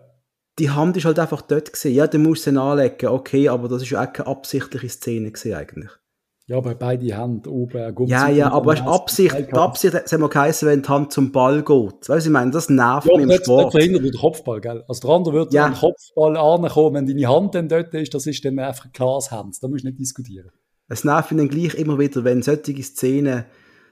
[0.58, 1.94] Die Hand ist halt einfach dort gesehen.
[1.94, 5.56] Ja, musst du sie anlegen, okay, aber das ist ja auch keine absichtliche Szene gesehen
[5.56, 5.90] eigentlich.
[6.50, 7.94] Ja, aber beide Hände oben.
[7.94, 11.12] Gummi ja, ja, aber weißt, Absicht, die Absicht, das haben wir geheißen, wenn die Hand
[11.12, 12.08] zum Ball geht.
[12.08, 13.66] Weißt du, ich meine, das nervt ja, mich im Sport.
[13.66, 14.82] Das verhindert der Kopfball, gell?
[14.88, 15.68] Also der andere würde ja.
[15.68, 19.30] den Kopfball ankommen, wenn deine Hand dann dort ist, das ist dann einfach ein klares
[19.30, 19.58] Hand.
[19.62, 20.50] Da musst du nicht diskutieren.
[20.88, 23.44] Es nervt mich dann gleich immer wieder, wenn solche Szenen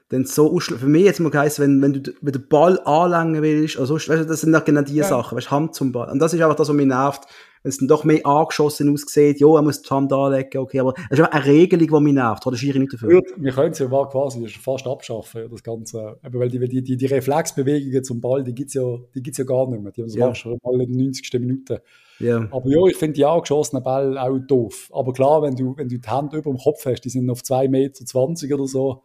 [0.09, 3.77] dann so Für mich jetzt mal geheißen, wenn, wenn du wenn den Ball anlangen willst,
[3.77, 5.03] also, weißt du, das sind ja genau die ja.
[5.03, 6.09] Sachen, weißt du, Hand zum Ball.
[6.09, 7.27] Und das ist einfach das, was mich nervt
[7.63, 10.93] wenn es dann doch mehr angeschossen aussieht, ja, er muss die Hand anlegen, okay, aber
[11.09, 13.21] es ist eine Regelung, die mich nervt, oder Schiri nicht dafür?
[13.37, 16.97] Wir können es ja mal quasi fast abschaffen, das Ganze, eben, weil die, die, die,
[16.97, 20.35] die Reflexbewegungen zum Ball, die gibt es ja, ja gar nicht mehr, die haben ja.
[20.35, 21.33] schon mal in den 90.
[21.39, 21.79] Minuten.
[22.19, 22.47] Ja.
[22.51, 25.97] Aber ja, ich finde die angeschossenen Bälle auch doof, aber klar, wenn du, wenn du
[25.97, 29.03] die Hand über dem Kopf hast, die sind auf 2,20 Meter oder so,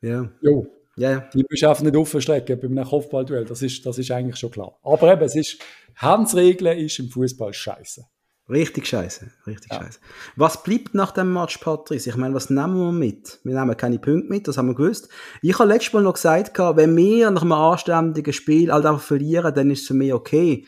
[0.00, 0.30] ja.
[0.40, 0.66] Jo,
[0.98, 3.44] ja, Die musst du einfach nicht aufstrecken bei einem Kopfballduell.
[3.44, 4.78] Das ist, das ist eigentlich schon klar.
[4.82, 5.58] Aber eben, es ist,
[5.94, 8.04] Handsregeln ist im Fußball scheiße.
[8.50, 9.82] Richtig scheiße, richtig ja.
[9.82, 10.00] scheiße.
[10.34, 12.08] Was bleibt nach dem Match, Patrice?
[12.08, 13.38] Ich meine, was nehmen wir mit?
[13.44, 15.08] Wir nehmen keine Punkte mit, das haben wir gewusst.
[15.42, 19.54] Ich habe letztes Mal noch gesagt, wenn wir nach einem anständigen Spiel halt einfach verlieren,
[19.54, 20.66] dann ist es für mich okay.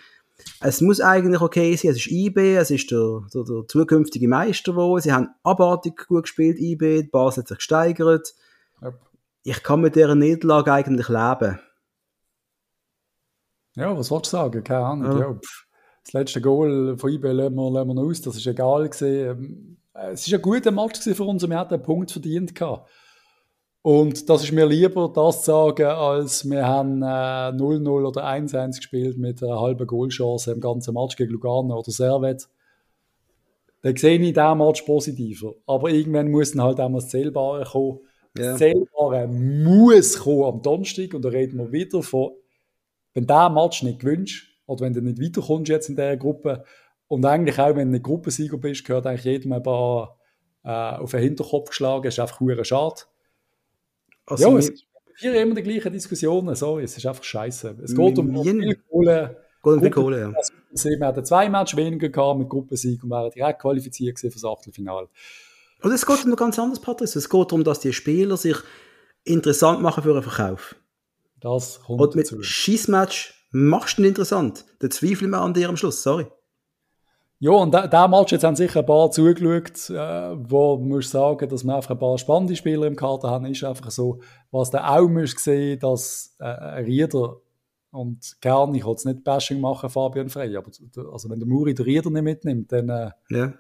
[0.61, 1.91] Es muss eigentlich okay sein.
[1.91, 6.25] Es ist IB, es ist der, der, der zukünftige Meister, wo sie haben abartig gut
[6.25, 8.35] gespielt, IB, die Basis hat sich gesteigert.
[8.83, 9.10] Yep
[9.43, 11.59] ich kann mit dieser Niederlage eigentlich leben.
[13.77, 14.65] Ja, was wolltest du sagen?
[14.65, 15.19] Keine Ahnung.
[15.19, 15.31] Ja.
[15.31, 15.39] Ja,
[16.05, 19.77] das letzte Goal von IB lassen wir, lassen wir aus, das ist egal gewesen.
[19.95, 22.55] Ähm, es war ein guter Match für uns und wir hatten einen Punkt verdient.
[22.55, 22.89] Gehabt.
[23.83, 28.77] Und das ist mir lieber, das zu sagen, als wir haben 0-0 äh, oder 1-1
[28.77, 32.49] gespielt mit einer halben Goalchance im ganzen Match gegen Lugano oder Servet.
[33.83, 35.55] Dann sehe ich diesen Match positiver.
[35.67, 38.01] Aber irgendwann muss dann halt auch mal das Zählbare kommen.
[38.37, 38.57] Ja.
[38.57, 42.31] Zählbare muss kommen am Donnerstag und da reden wir wieder von,
[43.15, 46.65] wenn du diesen Match nicht gewünscht oder wenn du nicht weiterkommst jetzt in dieser Gruppe
[47.09, 50.17] und eigentlich auch, wenn du ein Gruppensieger bist, gehört eigentlich jedem ein paar
[50.63, 53.03] äh, auf den Hinterkopf geschlagen, das ist einfach hure schade.
[54.27, 54.73] Also ja, es
[55.17, 57.79] sind immer die gleichen Diskussionen, so, es ist einfach scheiße.
[57.83, 59.45] Es geht um viel Kohle.
[59.63, 60.33] Um viel Kohle, ja.
[60.73, 65.09] Wir hatten zwei Matches weniger gehabt mit Gruppensieg und wären direkt qualifiziert für das Achtelfinale.
[65.83, 67.19] Und es geht um ganz anders, Patrice.
[67.19, 68.57] Es geht darum, dass die Spieler sich
[69.25, 70.77] interessant machen für einen Verkauf.
[71.41, 74.65] Das kommt Und mit Schießmatch machst du ihn interessant.
[74.81, 76.27] Da zweifle ich an dir am Schluss, sorry.
[77.43, 81.65] Ja, und der Match jetzt haben sicher ein paar zugeschaut, äh, wo muss sagen, dass
[81.65, 84.21] wir einfach ein paar spannende Spieler im Kader haben, ist einfach so,
[84.51, 87.39] was du auch musst sehen, dass äh, Rieder
[87.93, 90.71] und gern, ich will es nicht Bashing machen, Fabian Frey, aber
[91.11, 93.55] also wenn der Muri den Rieder nicht mitnimmt, dann äh, ja.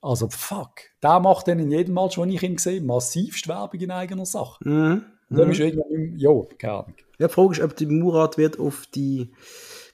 [0.00, 0.80] Also, fuck.
[1.02, 4.66] Der macht dann in jedem Match, wo ich ihn sehe, massivst Werbung in eigener Sache.
[4.66, 5.04] Mhm.
[5.28, 5.52] Und dann mhm.
[5.52, 6.94] ist irgendwann, ja, keine Ahnung.
[7.18, 9.32] Ja, die Frage ist, ob die Murat wird auf die,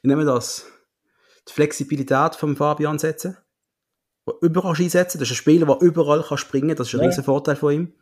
[0.02, 0.66] wie nennen wir das,
[1.48, 3.36] die Flexibilität von Fabian setzen.
[4.40, 5.18] Überall einsetzen.
[5.18, 6.76] Das ist ein Spieler, der überall kann springen kann.
[6.78, 7.06] Das ist ein ja.
[7.06, 7.92] riesen Vorteil von ihm.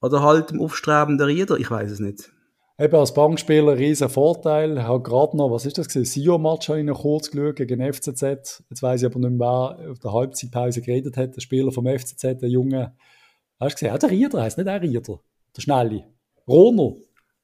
[0.00, 1.56] Oder halt im aufstrebenden Rieder.
[1.56, 2.30] Ich weiß es nicht
[2.78, 4.82] eben als Bankspieler ein riesen Vorteil.
[4.82, 6.04] Habe gerade noch, was ist das gewesen?
[6.04, 8.22] Sio-Match habe ich noch kurz geschaut gegen FCZ.
[8.70, 11.36] Jetzt weiß ich aber nicht mehr, wer auf der Halbzeitpause geredet hat.
[11.36, 12.94] Der Spieler vom FCZ, der Junge.
[13.58, 13.88] Hast du gesehen?
[13.88, 15.20] Ja, der Rieder heißt nicht der Rieder.
[15.56, 16.04] Der Schnelle.
[16.46, 16.96] Roner.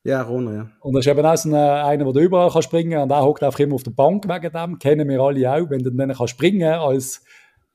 [0.05, 0.71] Ja, Roner, ja.
[0.81, 3.03] Und das ist eben auch so einer, der überall kann springen kann.
[3.03, 4.79] Und der hockt einfach immer auf der Bank wegen dem.
[4.79, 5.71] Kennen wir alle auch.
[5.71, 7.23] Wenn du dann kann springen als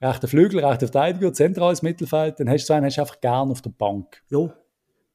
[0.01, 3.49] rechter Flügel, rechter Verteidiger, zentrales Mittelfeld, dann hast du so einen hast du einfach gern
[3.49, 4.21] auf der Bank.
[4.29, 4.51] Jo.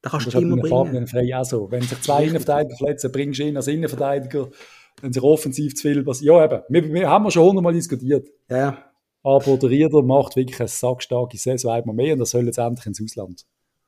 [0.03, 1.07] Da kannst du immer bringen.
[1.07, 1.71] Frei auch so.
[1.71, 4.49] Wenn sich zwei Innenverteidiger verletzen, bringst du ihn als Innenverteidiger.
[5.01, 6.27] Wenn sich offensiv zu viel passiert.
[6.27, 6.63] Ja, eben.
[6.69, 8.29] Wir, wir haben schon hundertmal diskutiert.
[8.51, 8.79] Ja.
[9.23, 12.87] Aber der Rieder macht wirklich eine sackstarke Saison einmal mehr und das soll jetzt endlich
[12.87, 13.47] ins Ausland.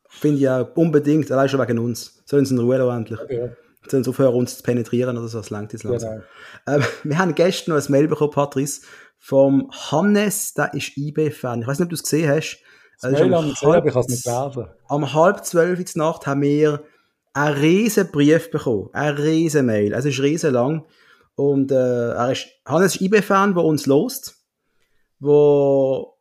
[0.08, 2.22] Finde ich auch unbedingt, allein schon wegen uns.
[2.24, 3.18] Sollen sie in Ruhe endlich.
[3.28, 3.48] Ja.
[3.88, 6.22] Sollen aufhören, uns zu penetrieren oder so, das langt jetzt langsam.
[6.64, 6.78] Genau.
[6.78, 8.82] Ähm, wir haben gestern noch ein Mail bekommen, Patrice,
[9.18, 11.62] vom Hannes, der ist IB-Fan.
[11.62, 12.60] Ich weiß nicht, ob du es gesehen hast.
[13.02, 14.66] Also Mail um aber halb- ich nicht lesen.
[14.88, 16.82] Am halb zwölf in der Nacht haben wir
[17.32, 18.88] einen riesen Brief bekommen.
[18.92, 19.92] Ein riesen Mail.
[19.92, 20.84] Es ist riesen lang.
[21.34, 24.36] Und äh, er ist, Hannes ist IB-Fan, der uns lost.
[25.20, 26.14] Wo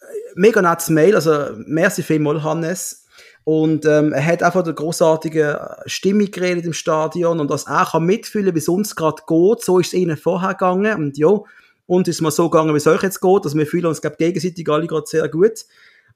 [0.00, 0.04] äh,
[0.34, 3.04] mega nettes Mail, also merci vielmals Hannes.
[3.44, 8.04] Und ähm, er hat einfach eine großartige Stimmung geredet im Stadion und dass er kann
[8.04, 9.64] mitfühlen, wie es uns gerade geht.
[9.64, 10.94] So ist es ihnen vorher gegangen.
[10.96, 11.40] Und ja,
[11.86, 13.44] uns ist mal so gegangen, wie es euch jetzt geht.
[13.44, 15.64] Also wir fühlen uns glaub, gegenseitig alle gerade sehr gut.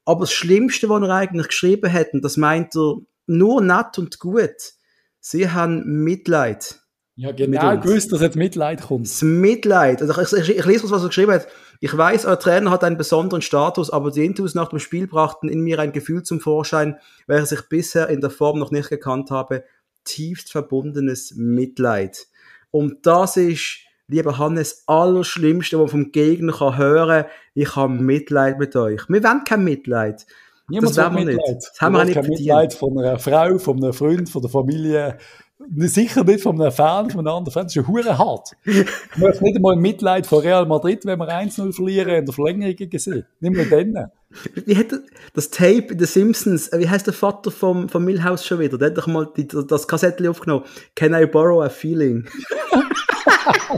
[0.04, 2.96] Aber das Schlimmste, was er eigentlich geschrieben hat, und das meint er
[3.26, 4.74] nur nett und gut,
[5.20, 6.80] sie haben Mitleid.
[7.16, 7.84] Ja, Mit genau uns.
[7.84, 9.06] gewusst, dass jetzt Mitleid kommt.
[9.06, 10.02] Das Mitleid.
[10.02, 11.46] Also ich, ich, ich lese, was er geschrieben hat.
[11.80, 15.48] Ich weiß, euer Trainer hat einen besonderen Status, aber die Intus nach dem Spiel brachten
[15.48, 16.98] in mir ein Gefühl zum Vorschein,
[17.28, 19.64] welches ich bisher in der Form noch nicht gekannt habe.
[20.02, 22.26] Tiefst verbundenes Mitleid.
[22.72, 23.78] Und das ist,
[24.08, 27.24] lieber Hannes, das Allerschlimmste, was man vom Gegner kann hören
[27.54, 29.02] Ich habe Mitleid mit euch.
[29.08, 30.26] Wir wollen kein Mitleid.
[30.68, 31.54] Niemand das wollen wir Mitleid.
[31.54, 31.68] nicht.
[31.70, 32.40] Das haben wir nicht kein verdient.
[32.40, 35.18] Mitleid von einer Frau, von einem Freund, von der Familie.
[35.76, 37.64] Sicher nicht von einem Fan, von einem anderen Fan.
[37.64, 38.50] Das ist ja hure hart.
[38.64, 42.90] Ich möchte nicht einmal Mitleid von Real Madrid, wenn wir 1-0 verlieren in der Verlängerung
[42.90, 43.24] gesehen.
[43.40, 44.10] Nicht mehr denen.
[44.66, 44.88] Wie hat
[45.32, 48.76] das Tape in The Simpsons, äh, wie heißt der Vater vom, vom Milhouse schon wieder?
[48.78, 50.64] Der hat doch mal die, das Kassettchen aufgenommen.
[50.96, 52.26] Can I borrow a feeling?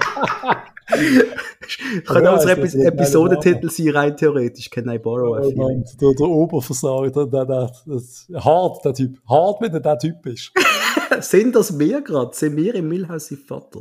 [2.06, 4.70] Könnte Ja, unser Epi Episodentitel sein, rein theoretisch.
[4.70, 5.84] Can I borrow a feeling?
[6.00, 9.18] Der, der Oberversager, der, der, der, das, hart, der Typ.
[9.28, 10.52] Hart, wenn er der Typ ist.
[11.20, 12.34] Sind das wir gerade?
[12.34, 13.80] Sind wir im Milhouse sein Vater?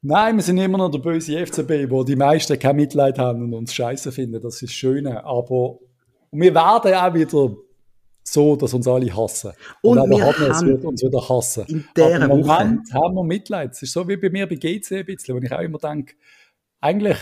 [0.00, 3.54] Nein, wir sind immer noch der böse FCB, wo die meisten kein Mitleid haben und
[3.54, 4.40] uns scheiße finden.
[4.40, 5.24] Das ist das Schöne.
[5.24, 5.78] Aber
[6.30, 7.56] wir werden auch wieder
[8.32, 9.52] so, dass uns alle hassen.
[9.82, 11.64] Und der wir haben wird uns wieder hassen.
[11.68, 13.72] in dieser Aber im Woche- Moment haben wir Mitleid.
[13.72, 16.14] Es ist so wie bei mir bei GC ein bisschen, wo ich auch immer denke,
[16.80, 17.18] eigentlich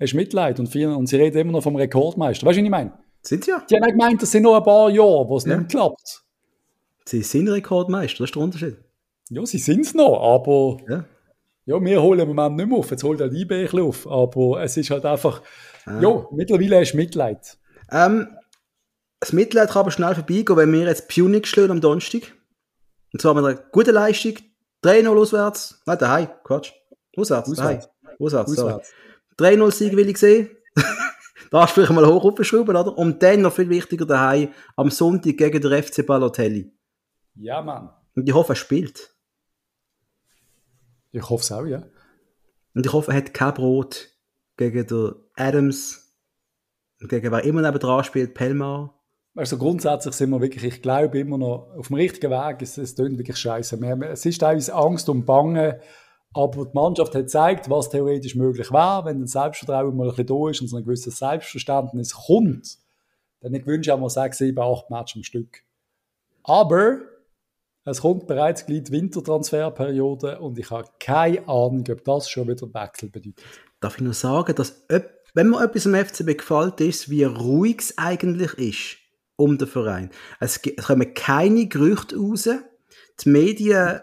[0.00, 2.46] hast du Mitleid und, viele, und sie reden immer noch vom Rekordmeister.
[2.46, 2.92] Weißt du, was ich meine?
[3.22, 3.64] Sind ja.
[3.70, 5.56] Die haben auch gemeint, das sind noch ein paar Jahre, wo es Ja.
[5.56, 6.22] nicht klappt.
[7.04, 8.76] Sie sind Rekordmeister, das ist der Unterschied.
[9.30, 11.04] Ja, sie sind es noch, aber Ja.
[11.64, 12.90] Ja, wir holen im Moment nicht mehr auf.
[12.90, 14.04] Jetzt holt der Liebe ein auf.
[14.10, 15.42] Aber es ist halt einfach,
[15.86, 16.00] Ah.
[16.00, 17.56] ja, mittlerweile hast du Mitleid.
[17.92, 18.26] Ähm,
[19.22, 22.34] das Mitleid kann aber schnell vorbeigehen, wenn wir jetzt Punic schlagen am Donnerstag.
[23.12, 24.34] Und zwar mit einer guten Leistung.
[24.82, 25.80] 3-0 auswärts.
[25.86, 26.28] Nein, daheim.
[26.42, 26.72] Quatsch.
[27.16, 27.48] Auswärts.
[27.48, 27.88] Auswärts.
[28.02, 28.16] Daheim.
[28.18, 28.58] Auswärts.
[28.58, 28.92] Auswärts.
[29.38, 30.50] 3-0 Sieg will ich sehen.
[31.52, 32.98] da hast du vielleicht mal hoch aufgeschrauben, oder?
[32.98, 36.76] Und dann noch viel wichtiger daheim am Sonntag gegen den FC Balotelli.
[37.36, 37.90] Ja, Mann.
[38.16, 39.14] Und ich hoffe, er spielt.
[41.12, 41.84] Ich hoffe es auch, ja.
[42.74, 44.08] Und ich hoffe, er hat kein Brot
[44.56, 46.12] gegen den Adams.
[47.00, 48.98] Und gegen wer immer neben dran spielt, Pelmar.
[49.34, 52.60] Also grundsätzlich sind wir wirklich, ich glaube immer noch auf dem richtigen Weg.
[52.60, 53.78] Es, es klingt wirklich scheiße.
[54.10, 55.80] Es ist teilweise Angst und Bange,
[56.34, 60.26] aber die Mannschaft hat gezeigt, was theoretisch möglich wäre, wenn das Selbstvertrauen mal ein bisschen
[60.26, 62.78] da ist und so ein gewisses Selbstverständnis kommt.
[63.40, 65.62] Dann ich wünsche auch mal 6, 7, 8 Matches am Stück.
[66.44, 67.00] Aber
[67.84, 72.64] es kommt bereits gleich die Wintertransferperiode und ich habe keine Ahnung, ob das schon wieder
[72.64, 73.44] einen Wechsel bedeutet.
[73.80, 74.86] Darf ich nur sagen, dass
[75.34, 79.01] wenn mir etwas am FCB gefällt, ist, wie ruhig es eigentlich ist
[79.36, 80.10] um den Verein.
[80.40, 82.48] Es, es kommen keine Gerüchte raus.
[83.20, 84.00] Die Medien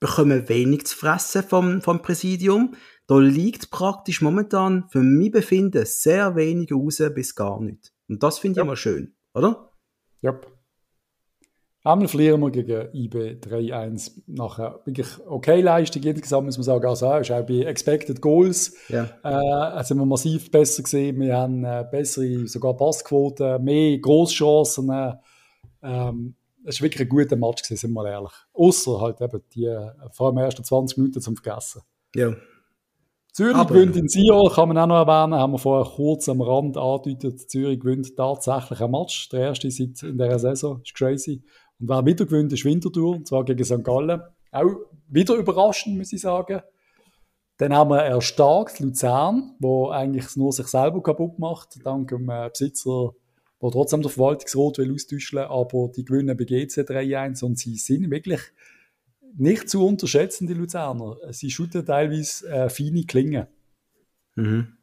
[0.00, 2.74] bekommen wenig zu fressen vom, vom Präsidium.
[3.06, 7.92] Da liegt praktisch momentan für mein Befinden sehr wenig raus bis gar nicht.
[8.08, 8.62] Und das finde ich Ja.
[8.64, 9.72] immer schön, oder?
[10.20, 10.40] Ja.
[11.84, 16.86] Einmal verlieren wir gegen IB 3-1 nachher wirklich okay Leistung insgesamt, muss man sagen.
[16.86, 19.08] Also auch, ist auch bei Expected Goals Ja.
[19.78, 21.18] äh, sind wir massiv besser gesehen.
[21.20, 24.90] Wir haben äh, bessere sogar Passquoten, mehr Großchancen.
[24.90, 25.12] Äh,
[25.82, 28.32] ähm, es war wirklich ein guter Match, gewesen, sind wir mal ehrlich.
[28.52, 31.82] Außer halt eben die, äh, vor allem ersten 20 Minuten zum Vergessen.
[32.14, 32.32] Ja.
[33.32, 36.42] Zürich Aber- gewinnt in Sion, kann man auch noch erwähnen, haben wir vorher kurz am
[36.42, 37.50] Rand angedeutet.
[37.50, 41.42] Zürich gewinnt tatsächlich ein Match, der erste seit in dieser Saison, ist crazy.
[41.80, 43.82] Und wer wieder gewinnt, ist Winterthur, und zwar gegen St.
[43.82, 44.22] Gallen.
[44.50, 44.76] Auch
[45.08, 46.60] wieder überraschend, muss ich sagen.
[47.58, 52.48] Dann haben wir erstarkt Luzern, wo eigentlich nur sich selber kaputt macht, dank dem äh,
[52.50, 53.12] Besitzer,
[53.62, 58.10] der trotzdem der Verwaltungsrat will austauschen, aber die gewinnen bei GC 3-1 und sie sind
[58.10, 58.40] wirklich
[59.36, 61.16] nicht zu unterschätzen, die Luzerner.
[61.30, 63.46] Sie shooten teilweise äh, feine Klingen.
[64.34, 64.76] Mhm.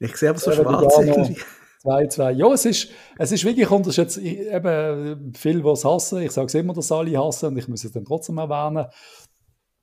[0.00, 1.44] Ich sehe aber so du schwarz.
[1.84, 2.30] 2-2.
[2.32, 4.18] Ja, es ist, es ist wirklich unterschätzt.
[4.18, 7.68] Ich, eben, viele, die es hassen, ich sage es immer, dass alle hassen und ich
[7.68, 8.86] muss es dann trotzdem erwähnen.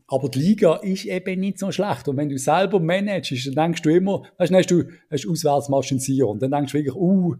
[0.07, 2.07] Aber die Liga ist eben nicht so schlecht.
[2.07, 5.27] Und wenn du selber managst, dann denkst du immer, weißt du, dann hast du hast
[5.27, 6.39] Auswärtsmatch in Sion.
[6.39, 7.35] Dann denkst du wirklich, uh,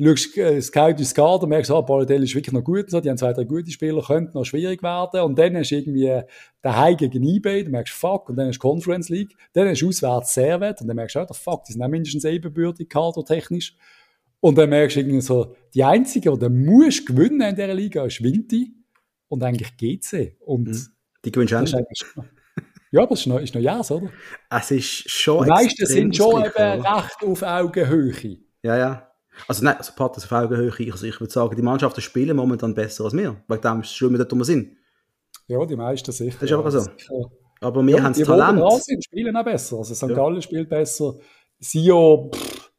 [0.00, 3.18] schaust äh, Scout ins Kader, merkst, ah, Balotelli ist wirklich noch gut, so, die haben
[3.18, 5.20] zwei, drei gute Spieler, könnte noch schwierig werden.
[5.22, 6.22] Und dann hast du irgendwie
[6.62, 9.82] daheim gegen eBay, dann merkst du, fuck, und dann hast du Conference League, dann hast
[9.82, 13.76] du auswärts Servet, und dann merkst du, oh, fuck, die sind auch mindestens ebenbürtig, kadertechnisch.
[14.40, 18.04] Und dann merkst du irgendwie so, die einzige, die du musst gewinnen in dieser Liga,
[18.04, 18.72] ist Vinti
[19.28, 20.36] und eigentlich GC.
[20.40, 20.86] Und Mhm.
[21.24, 22.24] Die gewinnst du auch
[22.90, 24.10] ja, aber es ist noch, ist noch Jas, oder?
[24.48, 28.38] Es ist schon Die meisten sind schon eben recht auf Augenhöhe.
[28.62, 29.07] Ja, ja.
[29.46, 30.72] Also nein, also Partner auf Augenhöhe.
[30.78, 33.36] Ich, also ich würde sagen, die Mannschaften spielen momentan besser als wir.
[33.48, 34.76] Wegen dem schwimmen wir dort, wo wir sind.
[35.46, 36.36] Ja, die meisten sicher.
[36.40, 36.80] Das ist einfach so.
[36.80, 37.30] Sicher.
[37.60, 38.82] Aber wir Ja, haben die, das die dran Talent.
[38.84, 39.76] sind, spielen auch besser.
[39.78, 40.02] Also St.
[40.02, 40.14] Ja.
[40.14, 41.14] Gallen spielt besser.
[41.58, 42.70] Sio pff,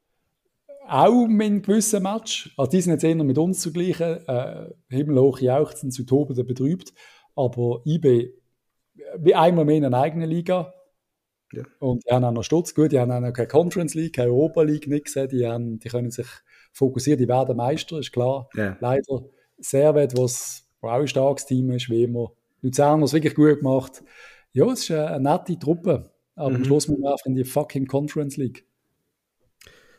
[0.88, 2.54] auch mit gewissen Match.
[2.58, 4.26] Also die sind jetzt eher mit uns zu gleichen.
[4.28, 6.94] Äh, himmelhoch jauchzen, zu tobenden betrübt.
[7.36, 8.30] Aber IB,
[9.18, 10.74] wie einmal mehr in einer eigenen Liga.
[11.54, 11.64] Ja.
[11.80, 12.76] Und die haben auch noch Stutz.
[12.76, 15.14] Gut, die haben auch noch keine Conference League, keine Europa League, nichts.
[15.14, 16.28] Die, haben, die können sich
[16.72, 18.50] fokussieren, die werden Meister, ist klar.
[18.56, 18.78] Ja.
[18.80, 19.24] Leider
[19.58, 22.32] Servet, was auch ein starkes Team ist, wie immer.
[22.62, 24.04] Luzern hat es wirklich gut gemacht.
[24.54, 26.12] Ja, es ist eine, nette Truppe.
[26.36, 26.56] Aber Mhm.
[26.58, 28.66] am Schluss müssen wir einfach in die fucking Conference League.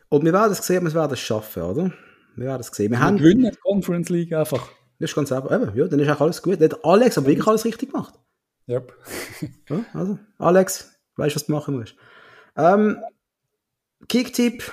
[0.09, 1.93] Und wir werden es sehen, wir werden es schaffen, oder?
[2.35, 2.91] Wir werden es sehen.
[2.91, 4.69] Wir Wir haben, gewinnen die Conference League einfach.
[4.99, 6.59] das ist ganz einfach, eben, ja, dann ist auch alles gut.
[6.61, 8.13] Dann hat Alex aber wirklich alles richtig gemacht.
[8.67, 8.93] Yep.
[9.69, 11.95] Ja, also, Alex, weißt du, was du machen musst.
[12.55, 12.97] Ähm,
[14.07, 14.71] Kicktipp,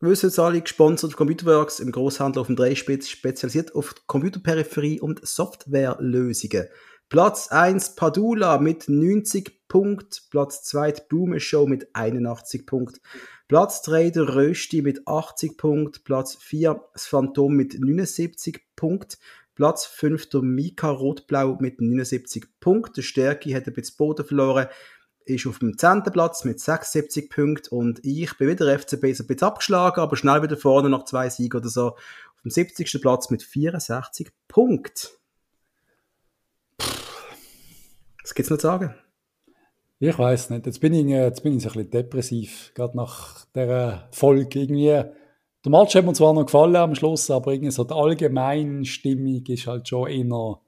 [0.00, 5.26] wissen jetzt alle, gesponsert von Computerworks im Großhandel auf dem Dreispitz, spezialisiert auf Computerperipherie und
[5.26, 6.68] Softwarelösungen.
[7.08, 13.00] Platz 1 Padula mit 90 Punkten, Platz 2 die Blumenshow mit 81 Punkten,
[13.48, 19.16] Platz 3 der Rösti mit 80 Punkten, Platz 4 das Phantom mit 79 Punkten,
[19.54, 23.02] Platz 5 der Mika Rotblau mit 79 Punkten.
[23.02, 24.68] Stärke hat ein bisschen Boden verloren,
[25.24, 26.02] ist auf dem 10.
[26.04, 30.42] Platz mit 76 Punkten und ich bin wieder FCB so ein bisschen abgeschlagen, aber schnell
[30.42, 31.88] wieder vorne nach zwei Siegen oder so.
[31.90, 33.00] Auf dem 70.
[33.00, 35.08] Platz mit 64 Punkten.
[38.22, 38.94] Was gibt's noch zu sagen?
[40.04, 40.66] Ich weiß nicht.
[40.66, 44.60] Jetzt bin ich, äh, jetzt bin ich so ein bisschen depressiv, gerade nach der Folge.
[44.60, 45.14] Irgendwie, der
[45.66, 49.68] Match hat mir zwar noch gefallen am Schluss, aber irgendwie so die allgemeine Stimmung ist
[49.68, 50.60] halt schon eher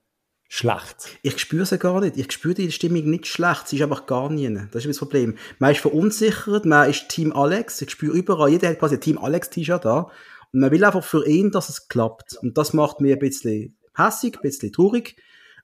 [0.54, 1.18] schlecht.
[1.22, 2.16] Ich spüre sie gar nicht.
[2.16, 3.66] Ich spüre die Stimmung nicht schlecht.
[3.66, 4.48] Sie ist einfach gar nie.
[4.70, 5.36] Das ist das Problem.
[5.58, 7.82] Man ist verunsichert, man ist Team Alex.
[7.82, 10.10] Ich spüre überall, jeder hat quasi ein Team Alex-T-Shirt da.
[10.52, 12.36] Und man will einfach für ihn, dass es klappt.
[12.40, 15.16] Und das macht mir ein bisschen hässig, ein bisschen traurig.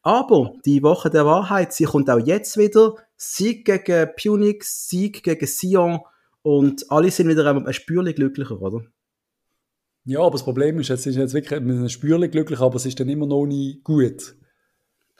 [0.03, 2.97] Aber die Woche der Wahrheit, sie kommt auch jetzt wieder.
[3.17, 6.01] Sieg gegen Punix, Sieg gegen Sion.
[6.43, 8.83] Und alle sind wieder ein Spürlich glücklicher, oder?
[10.05, 12.87] Ja, aber das Problem ist, jetzt ist jetzt wirklich, wir sind spürlich glücklich, aber es
[12.87, 14.35] ist dann immer noch nie gut.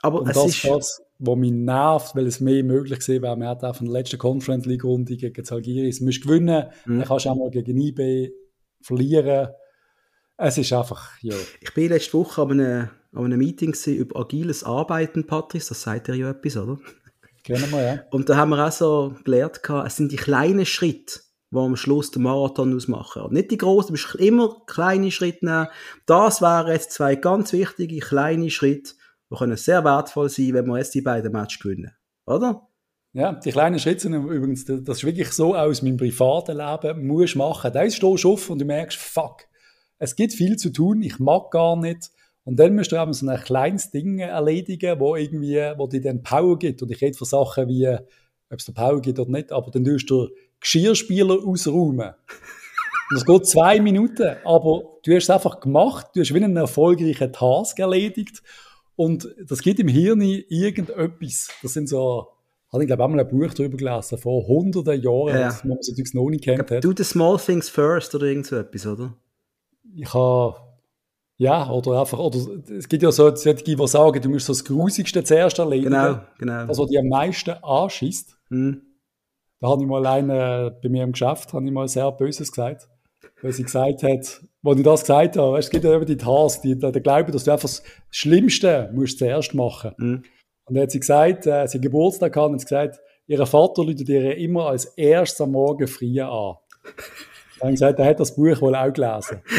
[0.01, 3.37] Aber Und das ist, das, was mich nervt, weil es mehr möglich gewesen wäre.
[3.37, 6.99] Man hat auch von der letzten Conference League Runde gegen Zalgiris, du musst gewinnen, Mhm.
[6.99, 8.31] dann kannst du auch mal gegen IB
[8.81, 9.49] verlieren.
[10.37, 11.35] Es ist einfach, ja.
[11.59, 15.69] ich bin letzte Woche an einem, an einem Meeting über agiles Arbeiten, Patrice.
[15.69, 16.79] Das sagt dir ja etwas, oder?
[17.43, 18.03] Kennen wir, ja.
[18.09, 21.19] Und da haben wir auch so gelernt, es sind die kleinen Schritte,
[21.51, 23.23] die am Schluss den Marathon ausmachen.
[23.23, 25.67] Und nicht die großen, du musst immer kleine Schritte nehmen.
[26.07, 28.93] Das wären jetzt zwei ganz wichtige kleine Schritte,
[29.31, 31.91] die können sehr wertvoll sein, wenn wir jetzt die beiden Matches gewinnen.
[32.25, 32.67] Oder?
[33.13, 37.35] Ja, die kleinen Schritte sind übrigens, das ist wirklich so aus meinem privaten Leben, musst
[37.35, 37.71] machen.
[37.73, 39.47] Da stehst du auf und du merkst, fuck,
[39.97, 42.09] es gibt viel zu tun, ich mag gar nicht.
[42.43, 46.23] Und dann musst du eben so ein kleines Ding erledigen, wo irgendwie, wo dir dann
[46.23, 46.81] Power gibt.
[46.81, 49.83] Und ich rede von Sachen wie, ob es dir Power gibt oder nicht, aber dann
[49.83, 50.29] tust du
[50.59, 52.13] Geschirrspieler ausräumen.
[53.09, 56.57] Und das geht zwei Minuten, aber du hast es einfach gemacht, du hast wie einen
[56.57, 58.41] erfolgreichen Task erledigt
[58.95, 61.49] und das gibt im Hirn irgendetwas.
[61.61, 62.27] Das sind so,
[62.71, 65.45] habe ich glaube auch mal ein Buch darüber gelesen, vor hunderten Jahren, Ja.
[65.47, 66.69] das man so noch nicht kennt.
[66.83, 69.13] Do the small things first oder irgend so etwas, oder?
[69.95, 70.55] Ich habe,
[71.37, 72.37] ja, oder einfach, oder
[72.77, 76.19] es gibt ja so solche, die sagen, du musst so das Grusigste zuerst erledigen, Genau,
[76.37, 76.65] genau.
[76.67, 78.37] das, was dich am meisten anschießt.
[78.49, 78.81] Hm.
[79.59, 82.87] Da habe ich mal einen, bei mir im Geschäft, habe ich mal sehr Böses gesagt.
[83.41, 86.17] Weil sie gesagt hat, als ich das gesagt habe, weißt, es gibt ja eben die
[86.17, 89.93] Task, die, die glauben, dass du einfach das Schlimmste musst zuerst machen.
[89.97, 90.23] Hm.
[90.65, 93.83] Und dann hat sie gesagt, äh, sie Geburtstag gehabt und hat sie gesagt, ihr Vater
[93.83, 96.55] läutet ihr immer als erstes am Morgen früh an.
[97.59, 99.41] Dann habe ich gesagt, er hat das Buch wohl auch gelesen.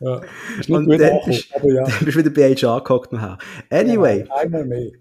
[0.00, 0.20] ja,
[0.58, 1.84] ist nicht Und gut angekommen, aber ja.
[1.98, 3.36] Du bist wieder bei HR gehockt nachher.
[3.68, 4.92] Anyway, Einmal mehr.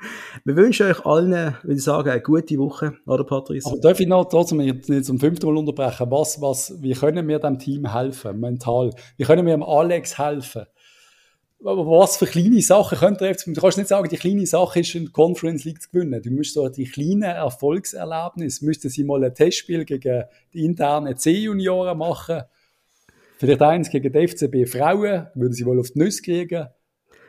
[0.44, 3.66] wir wünschen euch allen, würde ich sagen, eine gute Woche, oder Patrice?
[3.66, 6.10] Aber darf ich noch trotzdem jetzt nicht zum fünften Mal unterbrechen?
[6.10, 8.90] Was, was, wie können wir dem Team helfen, mental?
[9.16, 10.66] Wie können wir dem Alex helfen?
[11.62, 15.12] was für kleine Sachen könnte er Du kannst nicht sagen, die kleine Sache ist, in
[15.12, 16.22] Conference League zu gewinnen.
[16.22, 20.24] Du musst so die kleinen Erfolgserlebnisse, müssten sie mal ein Testspiel gegen
[20.54, 22.42] die internen C-Junioren machen.
[23.36, 26.68] Vielleicht eins gegen die FCB Frauen, würden sie wohl auf die Nüsse kriegen.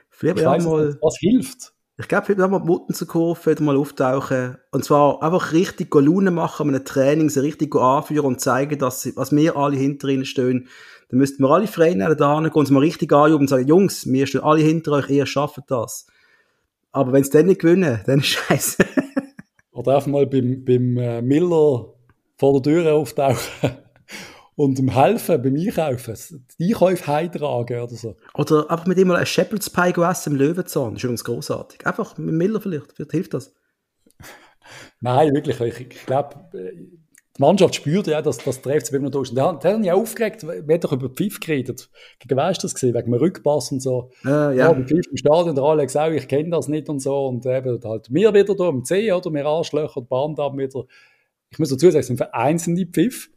[0.10, 1.74] Vielleicht ich weiss mal, was hilft.
[2.02, 4.58] Ich glaube, vielleicht mal die Mutten zu kaufen, mal auftauchen.
[4.72, 9.04] Und zwar einfach richtig Laune machen, mit einem Training, sie richtig anführen und zeigen, dass
[9.04, 10.68] sie, was wir alle hinter ihnen stehen,
[11.10, 14.28] dann müssten wir alle Freunde da gehen und mal richtig anjuben und sagen, Jungs, wir
[14.28, 16.08] stehen alle hinter euch, ihr schafft das.
[16.92, 18.84] Aber wenn sie dann nicht gewinnen, dann ist scheiße.
[19.72, 21.94] Oder einfach mal beim, beim äh, Miller
[22.38, 23.78] vor der Tür auftauchen
[24.62, 28.16] und ihm helfen beim Einkaufen, die Einkäufe heimtragen oder so.
[28.36, 31.88] Oder einfach mit ihm mal ein Shepherd's Pie essen im Löwenzahn, das ist übrigens großartig.
[31.88, 33.54] Einfach mit Miller vielleicht, vielleicht hilft das.
[35.02, 39.22] Nein, wirklich, ich, ich glaube, die Mannschaft spürt ja, dass, dass der FCB noch da
[39.22, 39.36] ist.
[39.36, 41.90] Der, der hat ja aufgeregt, wir haben doch über Pfiff geredet.
[42.20, 42.94] Gegen wer ist das gesehen?
[42.94, 44.12] Wegen dem Rückpass und so.
[44.24, 44.54] Äh, ja.
[44.54, 47.26] ja Pfiff im Stadion, der Alex auch, ich kenne das nicht und so.
[47.28, 49.34] Und eben halt wir wieder da im C, oder?
[49.34, 50.84] Wir Arschlöcher, die Band haben wieder.
[51.50, 53.32] Ich muss dazu sagen, es sind vereinzelte Pfiff.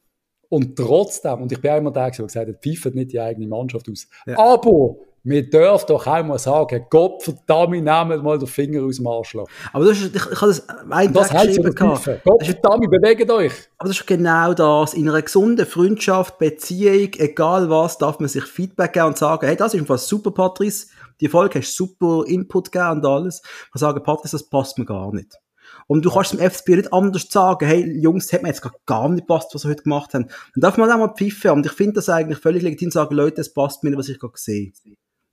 [0.54, 3.48] Und trotzdem, und ich bin auch immer der, der gesagt hat, pfeift nicht die eigene
[3.48, 4.06] Mannschaft aus.
[4.24, 4.38] Ja.
[4.38, 4.94] Aber
[5.24, 9.48] wir dürfen doch auch mal sagen, Gott verdammt, nehmt mal den Finger aus dem Arschloch.
[9.72, 11.74] Aber das ist, ich, ich habe das einen das geschrieben.
[11.74, 13.52] Gott verdammt, bewegt euch.
[13.78, 14.94] Aber das ist genau das.
[14.94, 19.56] In einer gesunden Freundschaft, Beziehung, egal was, darf man sich Feedback geben und sagen, hey,
[19.56, 20.86] das ist einfach super, Patrice.
[21.20, 23.42] Die Folge hast super Input gegeben und alles.
[23.74, 25.36] Man sagen, Patrice, das passt mir gar nicht.
[25.86, 29.08] Und du kannst dem FCB nicht anders sagen, hey, Jungs, das hat mir jetzt gar
[29.08, 30.28] nicht passt, was sie heute gemacht haben.
[30.54, 31.50] Dann darf man auch mal pfiffen.
[31.50, 34.18] Und ich finde das eigentlich völlig legitim, sagen, Leute, es passt mir nicht, was ich
[34.18, 34.72] gerade sehe.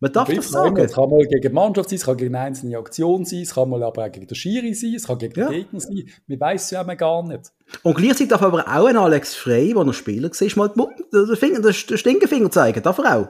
[0.02, 0.78] Man darf das sagen.
[0.78, 3.54] Es kann mal gegen die Mannschaft sein, es kann gegen eine einzelne Aktion sein, es
[3.54, 5.48] kann mal aber auch gegen den Schiri sein, es kann gegen ja.
[5.48, 6.04] den Gegner sein.
[6.26, 7.54] Man weiß es ja gar nicht.
[7.84, 11.62] Und gleichzeitig darf aber auch ein Alex Frey, der noch Spieler war, mal den, Finger,
[11.62, 12.82] den Stinkefinger zeigen.
[12.82, 13.28] Darf er auch.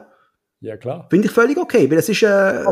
[0.62, 1.08] Ja, klar.
[1.10, 2.64] Finde ich völlig okay, weil es ist eine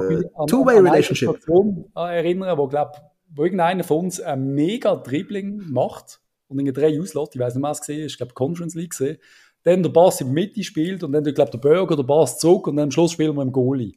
[0.47, 1.29] Two-Way-Relationship.
[1.29, 2.97] Ich Situation erinnern, wo, glaub,
[3.33, 7.35] wo irgendeiner von uns ein mega Dribbling macht und in drei auslässt.
[7.35, 8.13] Ich weiß nicht, was es gesehen ist.
[8.13, 9.19] Ich glaube, Conference League gesehen
[9.63, 12.39] dann der Bass in der Mitte spielt und dann, ich glaube, der Burger der Bass
[12.39, 13.95] zurück und dann am Schluss spielen wir im Goalie.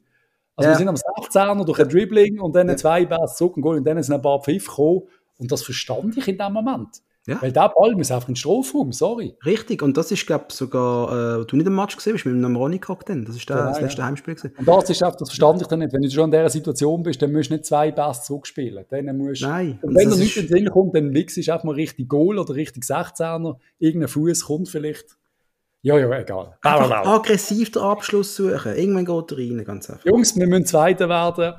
[0.56, 0.74] Also ja.
[0.74, 2.76] wir sind am 16er durch ein Dribbling und dann ja.
[2.76, 5.02] zwei Bass zurück und Goalie und dann sind ein paar Pfiff gekommen
[5.38, 7.02] und das verstand ich in dem Moment.
[7.26, 7.40] Ja.
[7.40, 9.34] Weil der Ball muss einfach in den Strafraum, sorry.
[9.46, 12.34] Richtig, und das ist, glaube ich, sogar, äh, du nicht im Match gesehen bist, mit
[12.34, 13.24] dem Ronny dann.
[13.24, 14.06] Das ist der, ja, das letzte ja.
[14.06, 14.54] Heimspiel gewesen.
[14.58, 15.94] Und das ist einfach, das verstand ich dann nicht.
[15.94, 18.84] Wenn du schon in dieser Situation bist, dann musst du nicht zwei Bass zurückspielen.
[18.90, 19.78] Dann musst, Nein.
[19.80, 22.38] Und wenn dir nicht in den Sinn kommt, dann wichst du einfach mal richtig Goal
[22.38, 23.56] oder richtig 16er.
[23.78, 25.16] Irgendein Fuß kommt vielleicht.
[25.80, 26.56] Ja, ja, egal.
[26.62, 28.74] Einfach aggressiv den Abschluss suchen.
[28.74, 30.04] Irgendwann geht er rein, ganz einfach.
[30.04, 31.54] Jungs, wir müssen Zweiter werden.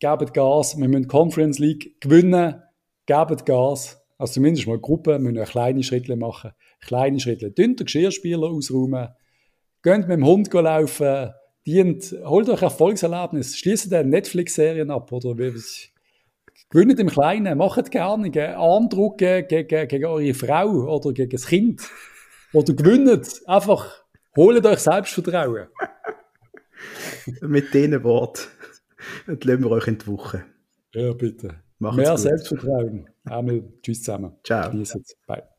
[0.00, 0.78] Gebt Gas.
[0.78, 2.62] Wir müssen Conference League gewinnen.
[3.06, 3.97] Gebt Gas.
[4.18, 5.22] Also zumindest mal Gruppen.
[5.22, 6.50] Müssen kleine Schritte machen.
[6.80, 7.50] Kleine Schritte.
[7.50, 9.08] Dünnt Geschirrspieler ausräumen.
[9.82, 11.30] Geht mit dem Hund laufen.
[11.66, 13.56] Dient, holt euch Erfolgserlebnis.
[13.56, 15.12] Schließt eine Netflix-Serien ab.
[15.12, 15.34] Oder
[16.70, 17.58] gewinnt im Kleinen.
[17.58, 18.56] Macht gerne.
[18.56, 21.82] Armdrucken gegen, gegen eure Frau oder gegen das Kind
[22.52, 23.40] oder gewinnt.
[23.46, 24.04] Einfach
[24.36, 25.68] holt euch Selbstvertrauen.
[27.42, 28.42] Mit diesen Worten
[29.26, 30.44] lassen wir euch in die Woche.
[30.94, 31.56] Ja, bitte.
[31.78, 32.18] Macht's Mehr gut.
[32.20, 33.08] Selbstvertrauen.
[33.30, 34.32] Einmal tschüss zusammen.
[34.44, 34.70] Ciao.
[35.26, 35.57] Bye.